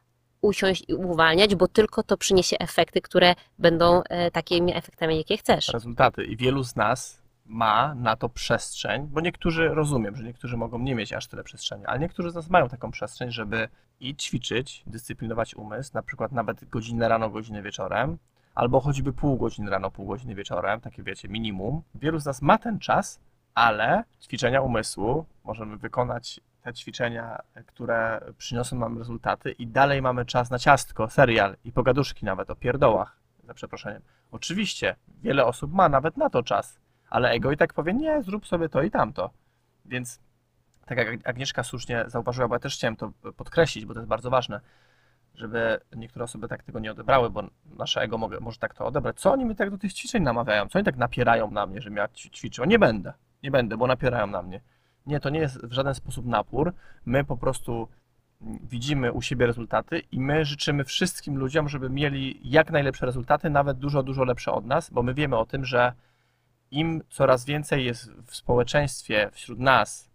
usiąść 0.46 0.84
i 0.88 0.94
uwalniać, 0.94 1.54
bo 1.54 1.68
tylko 1.68 2.02
to 2.02 2.16
przyniesie 2.16 2.56
efekty, 2.58 3.00
które 3.00 3.34
będą 3.58 4.02
e, 4.02 4.30
takimi 4.30 4.76
efektami, 4.76 5.16
jakie 5.16 5.36
chcesz. 5.36 5.68
rezultaty. 5.68 6.24
I 6.24 6.36
wielu 6.36 6.64
z 6.64 6.76
nas 6.76 7.22
ma 7.46 7.94
na 7.94 8.16
to 8.16 8.28
przestrzeń, 8.28 9.08
bo 9.10 9.20
niektórzy 9.20 9.68
rozumiem, 9.68 10.16
że 10.16 10.24
niektórzy 10.24 10.56
mogą 10.56 10.78
nie 10.78 10.94
mieć 10.94 11.12
aż 11.12 11.26
tyle 11.26 11.44
przestrzeni, 11.44 11.86
ale 11.86 11.98
niektórzy 11.98 12.30
z 12.30 12.34
nas 12.34 12.50
mają 12.50 12.68
taką 12.68 12.90
przestrzeń, 12.90 13.30
żeby 13.30 13.68
i 14.00 14.16
ćwiczyć, 14.16 14.82
dyscyplinować 14.86 15.54
umysł, 15.54 15.90
na 15.94 16.02
przykład 16.02 16.32
nawet 16.32 16.68
godzinę 16.68 17.08
rano, 17.08 17.30
godzinę 17.30 17.62
wieczorem, 17.62 18.18
albo 18.54 18.80
choćby 18.80 19.12
pół 19.12 19.36
godziny 19.36 19.70
rano, 19.70 19.90
pół 19.90 20.06
godziny 20.06 20.34
wieczorem, 20.34 20.80
takie 20.80 21.02
wiecie, 21.02 21.28
minimum. 21.28 21.82
Wielu 21.94 22.18
z 22.18 22.24
nas 22.24 22.42
ma 22.42 22.58
ten 22.58 22.78
czas, 22.78 23.20
ale 23.54 24.04
ćwiczenia 24.22 24.60
umysłu 24.60 25.24
możemy 25.44 25.76
wykonać 25.76 26.40
te 26.66 26.74
ćwiczenia, 26.74 27.38
które 27.66 28.20
przyniosą 28.38 28.78
nam 28.78 28.98
rezultaty 28.98 29.52
i 29.52 29.66
dalej 29.66 30.02
mamy 30.02 30.24
czas 30.24 30.50
na 30.50 30.58
ciastko, 30.58 31.10
serial 31.10 31.56
i 31.64 31.72
pogaduszki 31.72 32.24
nawet 32.24 32.50
o 32.50 32.56
pierdołach, 32.56 33.16
za 33.44 33.54
przeproszeniem. 33.54 34.02
Oczywiście, 34.30 34.96
wiele 35.22 35.44
osób 35.44 35.72
ma 35.72 35.88
nawet 35.88 36.16
na 36.16 36.30
to 36.30 36.42
czas, 36.42 36.80
ale 37.10 37.30
ego 37.30 37.52
i 37.52 37.56
tak 37.56 37.72
powie, 37.72 37.94
nie, 37.94 38.22
zrób 38.22 38.46
sobie 38.46 38.68
to 38.68 38.82
i 38.82 38.90
tamto. 38.90 39.30
Więc 39.84 40.20
tak 40.86 40.98
jak 40.98 41.08
Agnieszka 41.24 41.62
słusznie 41.62 42.04
zauważyła, 42.06 42.48
bo 42.48 42.54
ja 42.54 42.58
też 42.58 42.74
chciałem 42.74 42.96
to 42.96 43.12
podkreślić, 43.36 43.86
bo 43.86 43.94
to 43.94 44.00
jest 44.00 44.08
bardzo 44.08 44.30
ważne, 44.30 44.60
żeby 45.34 45.80
niektóre 45.96 46.24
osoby 46.24 46.48
tak 46.48 46.62
tego 46.62 46.78
nie 46.78 46.90
odebrały, 46.90 47.30
bo 47.30 47.42
nasze 47.78 48.00
ego 48.00 48.18
mogę, 48.18 48.40
może 48.40 48.58
tak 48.58 48.74
to 48.74 48.86
odebrać. 48.86 49.20
Co 49.20 49.32
oni 49.32 49.44
mnie 49.44 49.54
tak 49.54 49.70
do 49.70 49.78
tych 49.78 49.92
ćwiczeń 49.92 50.22
namawiają? 50.22 50.68
Co 50.68 50.78
oni 50.78 50.84
tak 50.84 50.96
napierają 50.96 51.50
na 51.50 51.66
mnie, 51.66 51.80
żebym 51.80 51.96
ja 51.96 52.06
ćwi- 52.06 52.30
ćwiczył? 52.30 52.64
Nie 52.64 52.78
będę, 52.78 53.12
nie 53.42 53.50
będę, 53.50 53.76
bo 53.76 53.86
napierają 53.86 54.26
na 54.26 54.42
mnie. 54.42 54.60
Nie, 55.06 55.20
to 55.20 55.30
nie 55.30 55.40
jest 55.40 55.66
w 55.66 55.72
żaden 55.72 55.94
sposób 55.94 56.26
napór. 56.26 56.72
My 57.06 57.24
po 57.24 57.36
prostu 57.36 57.88
widzimy 58.40 59.12
u 59.12 59.22
siebie 59.22 59.46
rezultaty 59.46 60.02
i 60.12 60.20
my 60.20 60.44
życzymy 60.44 60.84
wszystkim 60.84 61.36
ludziom, 61.36 61.68
żeby 61.68 61.90
mieli 61.90 62.40
jak 62.44 62.70
najlepsze 62.70 63.06
rezultaty, 63.06 63.50
nawet 63.50 63.78
dużo, 63.78 64.02
dużo 64.02 64.24
lepsze 64.24 64.52
od 64.52 64.66
nas, 64.66 64.90
bo 64.90 65.02
my 65.02 65.14
wiemy 65.14 65.36
o 65.36 65.46
tym, 65.46 65.64
że 65.64 65.92
im 66.70 67.02
coraz 67.10 67.44
więcej 67.44 67.84
jest 67.84 68.12
w 68.26 68.36
społeczeństwie, 68.36 69.30
wśród 69.32 69.58
nas, 69.58 70.10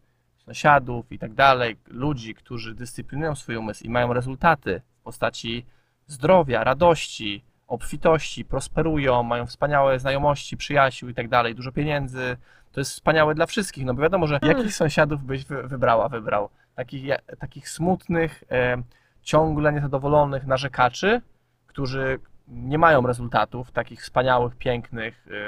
sąsiadów 0.45 1.11
i 1.11 1.19
tak 1.19 1.33
dalej, 1.33 1.77
ludzi, 1.87 2.35
którzy 2.35 2.75
dyscyplinują 2.75 3.35
swój 3.35 3.55
umysł 3.55 3.83
i 3.83 3.89
mają 3.89 4.13
rezultaty 4.13 4.81
w 4.99 5.03
postaci 5.03 5.65
zdrowia, 6.07 6.63
radości, 6.63 7.43
obfitości, 7.71 8.45
prosperują, 8.45 9.23
mają 9.23 9.45
wspaniałe 9.47 9.99
znajomości, 9.99 10.57
przyjaciół 10.57 11.09
i 11.09 11.13
tak 11.13 11.27
dalej, 11.29 11.55
dużo 11.55 11.71
pieniędzy, 11.71 12.37
to 12.71 12.79
jest 12.81 12.91
wspaniałe 12.91 13.35
dla 13.35 13.45
wszystkich, 13.45 13.85
no 13.85 13.93
bo 13.93 14.01
wiadomo, 14.01 14.27
że 14.27 14.39
jakich 14.41 14.73
sąsiadów 14.75 15.23
byś 15.23 15.45
wy- 15.45 15.63
wybrała, 15.67 16.09
wybrał? 16.09 16.49
Takich, 16.75 17.03
takich 17.39 17.69
smutnych, 17.69 18.43
e, 18.51 18.77
ciągle 19.23 19.73
niezadowolonych 19.73 20.45
narzekaczy, 20.47 21.21
którzy 21.67 22.19
nie 22.47 22.77
mają 22.77 23.07
rezultatów, 23.07 23.71
takich 23.71 24.01
wspaniałych, 24.01 24.55
pięknych. 24.55 25.27
E, 25.31 25.47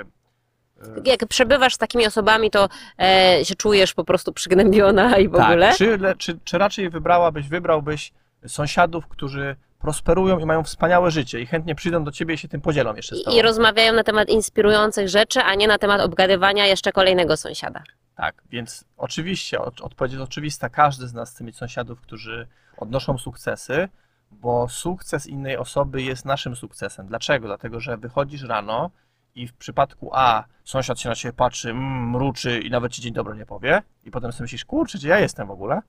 e, 0.85 1.01
Jak 1.05 1.25
przebywasz 1.29 1.73
z 1.73 1.77
takimi 1.77 2.07
osobami, 2.07 2.51
to 2.51 2.69
e, 2.99 3.39
się 3.45 3.55
czujesz 3.55 3.93
po 3.93 4.03
prostu 4.03 4.33
przygnębiona 4.33 5.17
i 5.17 5.27
w 5.29 5.35
ogóle. 5.35 5.67
Tak, 5.67 5.77
czy, 5.77 5.97
le- 5.97 6.15
czy, 6.15 6.39
czy 6.43 6.57
raczej 6.57 6.89
wybrałabyś, 6.89 7.49
wybrałbyś 7.49 8.11
sąsiadów, 8.47 9.07
którzy 9.07 9.55
prosperują 9.93 10.39
i 10.39 10.45
mają 10.45 10.63
wspaniałe 10.63 11.11
życie 11.11 11.41
i 11.41 11.45
chętnie 11.45 11.75
przyjdą 11.75 12.03
do 12.03 12.11
ciebie 12.11 12.33
i 12.33 12.37
się 12.37 12.47
tym 12.47 12.61
podzielą 12.61 12.95
jeszcze 12.95 13.15
z 13.15 13.23
tobą? 13.23 13.37
I, 13.37 13.41
rozmawiają 13.41 13.93
na 13.93 14.03
temat 14.03 14.29
inspirujących 14.29 15.09
rzeczy, 15.09 15.39
a 15.41 15.55
nie 15.55 15.67
na 15.67 15.77
temat 15.77 16.01
obgadywania 16.01 16.65
jeszcze 16.65 16.91
kolejnego 16.91 17.37
sąsiada. 17.37 17.83
Tak, 18.15 18.43
więc 18.49 18.85
oczywiście, 18.97 19.59
od- 19.61 19.81
odpowiedź 19.81 20.11
jest 20.13 20.23
oczywista. 20.23 20.69
Każdy 20.69 21.07
z 21.07 21.13
nas 21.13 21.31
chce 21.31 21.43
mieć 21.43 21.57
sąsiadów, 21.57 22.01
którzy 22.01 22.47
odnoszą 22.77 23.17
sukcesy, 23.17 23.89
bo 24.31 24.67
sukces 24.69 25.27
innej 25.27 25.57
osoby 25.57 26.01
jest 26.01 26.25
naszym 26.25 26.55
sukcesem. 26.55 27.07
Dlaczego? 27.07 27.47
Dlatego, 27.47 27.79
że 27.79 27.97
wychodzisz 27.97 28.43
rano 28.43 28.89
i 29.35 29.47
w 29.47 29.53
przypadku 29.53 30.09
A 30.13 30.43
sąsiad 30.63 30.99
się 30.99 31.09
na 31.09 31.15
ciebie 31.15 31.33
patrzy, 31.33 31.69
mm, 31.69 32.09
mruczy 32.09 32.59
i 32.59 32.69
nawet 32.69 32.91
ci 32.91 33.01
dzień 33.01 33.13
dobry 33.13 33.35
nie 33.37 33.45
powie, 33.45 33.81
i 34.03 34.11
potem 34.11 34.31
sobie 34.31 34.43
myślisz, 34.43 34.65
kurczę, 34.65 34.97
gdzie 34.97 35.09
ja 35.09 35.19
jestem 35.19 35.47
w 35.47 35.51
ogóle? 35.51 35.81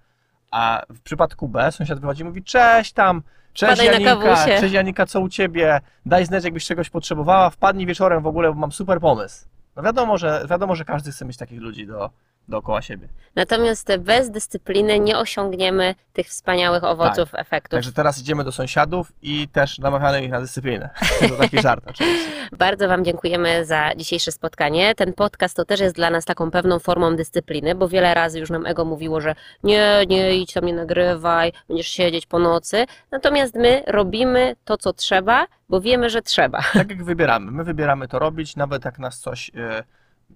A 0.55 0.83
w 0.89 1.01
przypadku 1.01 1.49
B 1.49 1.73
sąsiad 1.73 2.01
wychodzi 2.01 2.23
i 2.23 2.25
mówi, 2.25 2.43
cześć 2.43 2.93
tam, 2.93 3.23
cześć 3.53 3.85
Janika, 3.85 4.17
kawusie. 4.17 4.61
cześć 4.61 4.75
Janika, 4.75 5.07
co 5.07 5.21
u 5.21 5.29
ciebie? 5.29 5.81
Daj 6.07 6.27
znać, 6.27 6.45
jakbyś 6.45 6.67
czegoś 6.67 6.91
potrzebowała, 6.91 7.51
wpadnij 7.51 7.87
wieczorem 7.87 8.23
w 8.23 8.27
ogóle, 8.27 8.49
bo 8.49 8.55
mam 8.55 8.73
super 8.73 9.01
pomysł. 9.01 9.47
No 9.77 9.83
wiadomo, 9.83 10.19
że, 10.19 10.47
wiadomo, 10.51 10.75
że 10.75 10.85
każdy 10.85 11.13
chce 11.13 11.25
mieć 11.25 11.37
takich 11.37 11.61
ludzi 11.61 11.87
do, 11.87 12.11
dookoła 12.49 12.83
siebie. 12.83 13.09
Natomiast 13.37 13.97
bez 13.99 14.31
dyscypliny 14.31 15.01
nie 15.01 15.19
osiągniemy 15.19 15.95
tych 16.13 16.27
wspaniałych 16.27 16.85
owoców, 16.85 17.29
efektów. 17.35 17.71
Także 17.71 17.93
teraz 17.93 18.21
idziemy 18.21 18.45
do 18.45 18.53
sąsiadów 18.53 19.13
i 19.23 19.49
też 19.49 19.79
namawiamy 19.79 20.25
ich 20.25 20.31
na 20.31 20.41
dyscyplinę. 20.41 20.91
To 21.29 21.37
taki 21.37 21.63
żart 21.63 21.85
oczywiście. 21.87 22.31
Bardzo 22.59 22.89
Wam 22.89 23.05
dziękujemy 23.05 23.65
za 23.65 23.91
dzisiejsze 23.97 24.33
spotkanie. 24.33 24.95
Ten 24.95 25.13
podcast 25.13 25.57
to 25.57 25.65
też 25.65 25.81
jest 25.81 25.97
dla 25.97 26.11
nas 26.11 26.25
taką 26.25 26.51
pewną 26.51 26.79
formą 26.79 27.17
dyscypliny, 27.17 27.75
bo 27.75 27.89
wiele 27.89 28.15
razy 28.15 28.41
już 28.41 28.51
nam 28.51 28.67
ego 28.67 28.85
mówiło, 28.85 29.21
że 29.21 29.35
nie, 29.65 30.05
nie 30.09 30.37
idź 30.37 30.53
tam, 30.53 30.65
nie 30.65 30.75
nagrywaj, 30.75 31.53
będziesz 31.69 31.89
siedzieć 31.89 32.27
po 32.27 32.39
nocy. 32.39 32.87
Natomiast 33.11 33.55
my 33.55 33.83
robimy 33.87 34.57
to, 34.65 34.77
co 34.77 34.93
trzeba, 34.93 35.47
bo 35.69 35.81
wiemy, 35.81 36.11
że 36.11 36.23
trzeba. 36.23 36.61
Tak 36.73 36.91
jak 36.91 37.05
wybieramy. 37.05 37.51
My 37.51 37.65
wybieramy 37.65 38.09
to 38.09 38.19
robić, 38.19 38.57
nawet 38.57 38.85
jak 38.85 38.99
nas 38.99 39.19
coś, 39.19 39.51
e, 39.55 39.85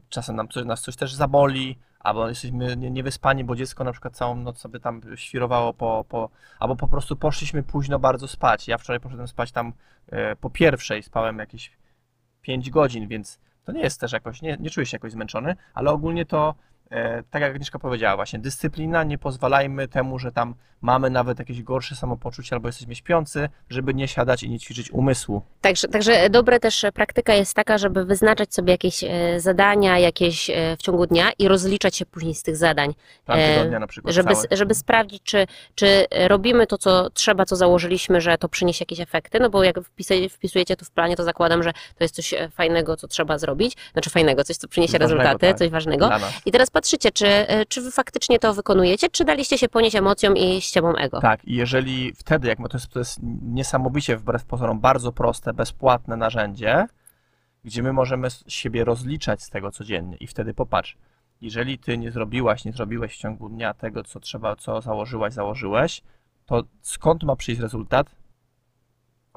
czasem 0.08 0.36
nam 0.36 0.48
coś, 0.48 0.64
nas 0.64 0.80
coś 0.80 0.96
też 0.96 1.14
zaboli, 1.14 1.78
albo 1.98 2.28
jesteśmy 2.28 2.76
nie- 2.76 2.90
niewyspani, 2.90 3.44
bo 3.44 3.56
dziecko 3.56 3.84
na 3.84 3.92
przykład 3.92 4.16
całą 4.16 4.34
noc 4.36 4.58
sobie 4.58 4.80
tam 4.80 5.00
świrowało 5.16 5.74
po, 5.74 6.04
po 6.08 6.30
albo 6.58 6.76
po 6.76 6.88
prostu 6.88 7.16
poszliśmy 7.16 7.62
późno 7.62 7.98
bardzo 7.98 8.28
spać. 8.28 8.68
Ja 8.68 8.78
wczoraj 8.78 9.00
poszedłem 9.00 9.28
spać 9.28 9.52
tam 9.52 9.72
e, 10.08 10.36
po 10.36 10.50
pierwszej, 10.50 11.02
spałem 11.02 11.38
jakieś 11.38 11.72
5 12.42 12.70
godzin, 12.70 13.08
więc 13.08 13.38
to 13.64 13.72
nie 13.72 13.80
jest 13.80 14.00
też 14.00 14.12
jakoś, 14.12 14.42
nie, 14.42 14.56
nie 14.60 14.70
czuję 14.70 14.86
się 14.86 14.94
jakoś 14.94 15.12
zmęczony, 15.12 15.56
ale 15.74 15.90
ogólnie 15.90 16.26
to, 16.26 16.54
tak 17.30 17.42
jak 17.42 17.50
Agnieszka 17.50 17.78
powiedziała 17.78 18.16
właśnie, 18.16 18.38
dyscyplina, 18.38 19.04
nie 19.04 19.18
pozwalajmy 19.18 19.88
temu, 19.88 20.18
że 20.18 20.32
tam 20.32 20.54
mamy 20.82 21.10
nawet 21.10 21.38
jakieś 21.38 21.62
gorsze 21.62 21.96
samopoczucie 21.96 22.56
albo 22.56 22.68
jesteśmy 22.68 22.94
śpiący, 22.94 23.48
żeby 23.70 23.94
nie 23.94 24.08
siadać 24.08 24.42
i 24.42 24.50
nie 24.50 24.58
ćwiczyć 24.58 24.90
umysłu. 24.90 25.42
Także, 25.60 25.88
także 25.88 26.30
dobra 26.30 26.58
też 26.58 26.84
praktyka 26.94 27.34
jest 27.34 27.54
taka, 27.54 27.78
żeby 27.78 28.04
wyznaczać 28.04 28.54
sobie 28.54 28.72
jakieś 28.72 29.04
e, 29.04 29.40
zadania 29.40 29.98
jakieś 29.98 30.50
e, 30.50 30.76
w 30.76 30.82
ciągu 30.82 31.06
dnia 31.06 31.30
i 31.38 31.48
rozliczać 31.48 31.96
się 31.96 32.06
później 32.06 32.34
z 32.34 32.42
tych 32.42 32.56
zadań. 32.56 32.94
Plan 33.26 33.38
E, 33.38 33.54
tygodnia 33.54 33.78
na 33.78 33.86
przykład 33.86 34.14
żeby, 34.14 34.34
cały. 34.34 34.46
żeby 34.50 34.74
sprawdzić, 34.74 35.22
czy, 35.22 35.46
czy 35.74 36.06
robimy 36.28 36.66
to, 36.66 36.78
co 36.78 37.10
trzeba, 37.10 37.44
co 37.44 37.56
założyliśmy, 37.56 38.20
że 38.20 38.38
to 38.38 38.48
przyniesie 38.48 38.82
jakieś 38.82 39.00
efekty, 39.00 39.40
no 39.40 39.50
bo 39.50 39.64
jak 39.64 39.80
wpisuje, 39.80 40.28
wpisujecie 40.28 40.76
to 40.76 40.84
w 40.84 40.90
planie, 40.90 41.16
to 41.16 41.24
zakładam, 41.24 41.62
że 41.62 41.72
to 41.72 42.04
jest 42.04 42.14
coś 42.14 42.34
e, 42.34 42.48
fajnego, 42.50 42.96
co 42.96 43.08
trzeba 43.08 43.38
zrobić, 43.38 43.76
znaczy 43.92 44.10
fajnego, 44.10 44.44
coś, 44.44 44.56
co 44.56 44.68
przyniesie 44.68 44.98
ważnego, 44.98 45.22
rezultaty, 45.22 45.46
tak. 45.46 45.58
coś 45.58 45.68
ważnego. 45.68 46.10
I 46.46 46.52
teraz 46.52 46.70
patrzycie, 46.78 47.12
czy, 47.12 47.26
e, 47.26 47.66
czy 47.66 47.82
wy 47.82 47.90
faktycznie 47.90 48.38
to 48.38 48.54
wykonujecie, 48.54 49.08
czy 49.08 49.24
daliście 49.24 49.58
się 49.58 49.68
ponieść 49.68 49.96
emocjom 49.96 50.36
i 50.36 50.60
ściemom 50.60 50.94
ego. 50.98 51.20
Tak, 51.20 51.44
i 51.44 51.54
jeżeli 51.54 52.12
wtedy, 52.14 52.48
jak 52.48 52.58
to 52.58 52.76
jest, 52.76 52.88
to 52.88 52.98
jest 52.98 53.18
niesamowicie 53.42 54.16
wbrew 54.16 54.44
pozorom 54.44 54.80
bardzo 54.80 55.12
proste, 55.12 55.54
bezpłatne 55.54 56.16
narzędzie, 56.16 56.86
gdzie 57.64 57.82
my 57.82 57.92
możemy 57.92 58.28
siebie 58.46 58.84
rozliczać 58.84 59.42
z 59.42 59.50
tego 59.50 59.70
codziennie 59.70 60.16
i 60.16 60.26
wtedy 60.26 60.54
popatrz, 60.54 60.96
jeżeli 61.40 61.78
ty 61.78 61.98
nie 61.98 62.10
zrobiłaś, 62.10 62.64
nie 62.64 62.72
zrobiłeś 62.72 63.14
w 63.14 63.18
ciągu 63.18 63.48
dnia 63.48 63.74
tego, 63.74 64.04
co 64.04 64.20
trzeba, 64.20 64.56
co 64.56 64.80
założyłaś, 64.80 65.32
założyłeś, 65.32 66.02
to 66.46 66.62
skąd 66.82 67.22
ma 67.22 67.36
przyjść 67.36 67.60
rezultat? 67.60 68.06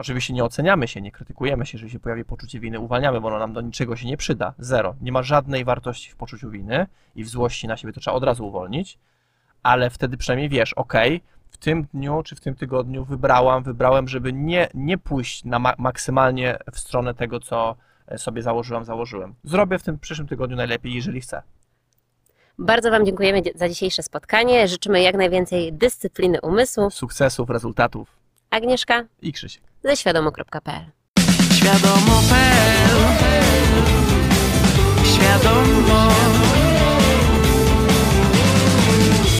Oczywiście 0.01 0.33
nie 0.33 0.43
oceniamy 0.43 0.87
się, 0.87 1.01
nie 1.01 1.11
krytykujemy 1.11 1.65
się, 1.65 1.77
jeżeli 1.77 1.91
się 1.91 1.99
pojawi 1.99 2.25
poczucie 2.25 2.59
winy, 2.59 2.79
uwalniamy, 2.79 3.21
bo 3.21 3.27
ono 3.27 3.39
nam 3.39 3.53
do 3.53 3.61
niczego 3.61 3.95
się 3.95 4.07
nie 4.07 4.17
przyda. 4.17 4.53
Zero. 4.59 4.95
Nie 5.01 5.11
ma 5.11 5.23
żadnej 5.23 5.65
wartości 5.65 6.11
w 6.11 6.15
poczuciu 6.15 6.49
winy 6.49 6.87
i 7.15 7.23
w 7.23 7.29
złości 7.29 7.67
na 7.67 7.77
siebie, 7.77 7.93
to 7.93 7.99
trzeba 7.99 8.17
od 8.17 8.23
razu 8.23 8.47
uwolnić, 8.47 8.97
ale 9.63 9.89
wtedy 9.89 10.17
przynajmniej 10.17 10.49
wiesz, 10.49 10.73
ok, 10.73 10.93
w 11.49 11.57
tym 11.57 11.87
dniu 11.93 12.23
czy 12.23 12.35
w 12.35 12.39
tym 12.39 12.55
tygodniu 12.55 13.05
wybrałam, 13.05 13.63
wybrałem, 13.63 14.07
żeby 14.07 14.33
nie, 14.33 14.67
nie 14.73 14.97
pójść 14.97 15.43
na 15.43 15.59
ma- 15.59 15.75
maksymalnie 15.77 16.57
w 16.71 16.79
stronę 16.79 17.13
tego, 17.13 17.39
co 17.39 17.75
e, 18.07 18.17
sobie 18.17 18.41
założyłam, 18.41 18.85
założyłem. 18.85 19.33
Zrobię 19.43 19.79
w 19.79 19.83
tym 19.83 19.99
przyszłym 19.99 20.27
tygodniu 20.27 20.57
najlepiej, 20.57 20.93
jeżeli 20.93 21.21
chcę. 21.21 21.41
Bardzo 22.59 22.91
Wam 22.91 23.05
dziękujemy 23.05 23.41
za 23.55 23.69
dzisiejsze 23.69 24.03
spotkanie. 24.03 24.67
Życzymy 24.67 25.01
jak 25.01 25.15
najwięcej 25.15 25.73
dyscypliny 25.73 26.41
umysłu. 26.41 26.89
Sukcesów, 26.89 27.49
rezultatów 27.49 28.20
Agnieszka 28.51 29.05
i 29.21 29.33
Krzysiek 29.33 29.63
ze 29.83 29.95
świadomo.pl. 29.95 30.91
Świadomo.pl 31.53 32.97
Świadomo. 35.05 36.60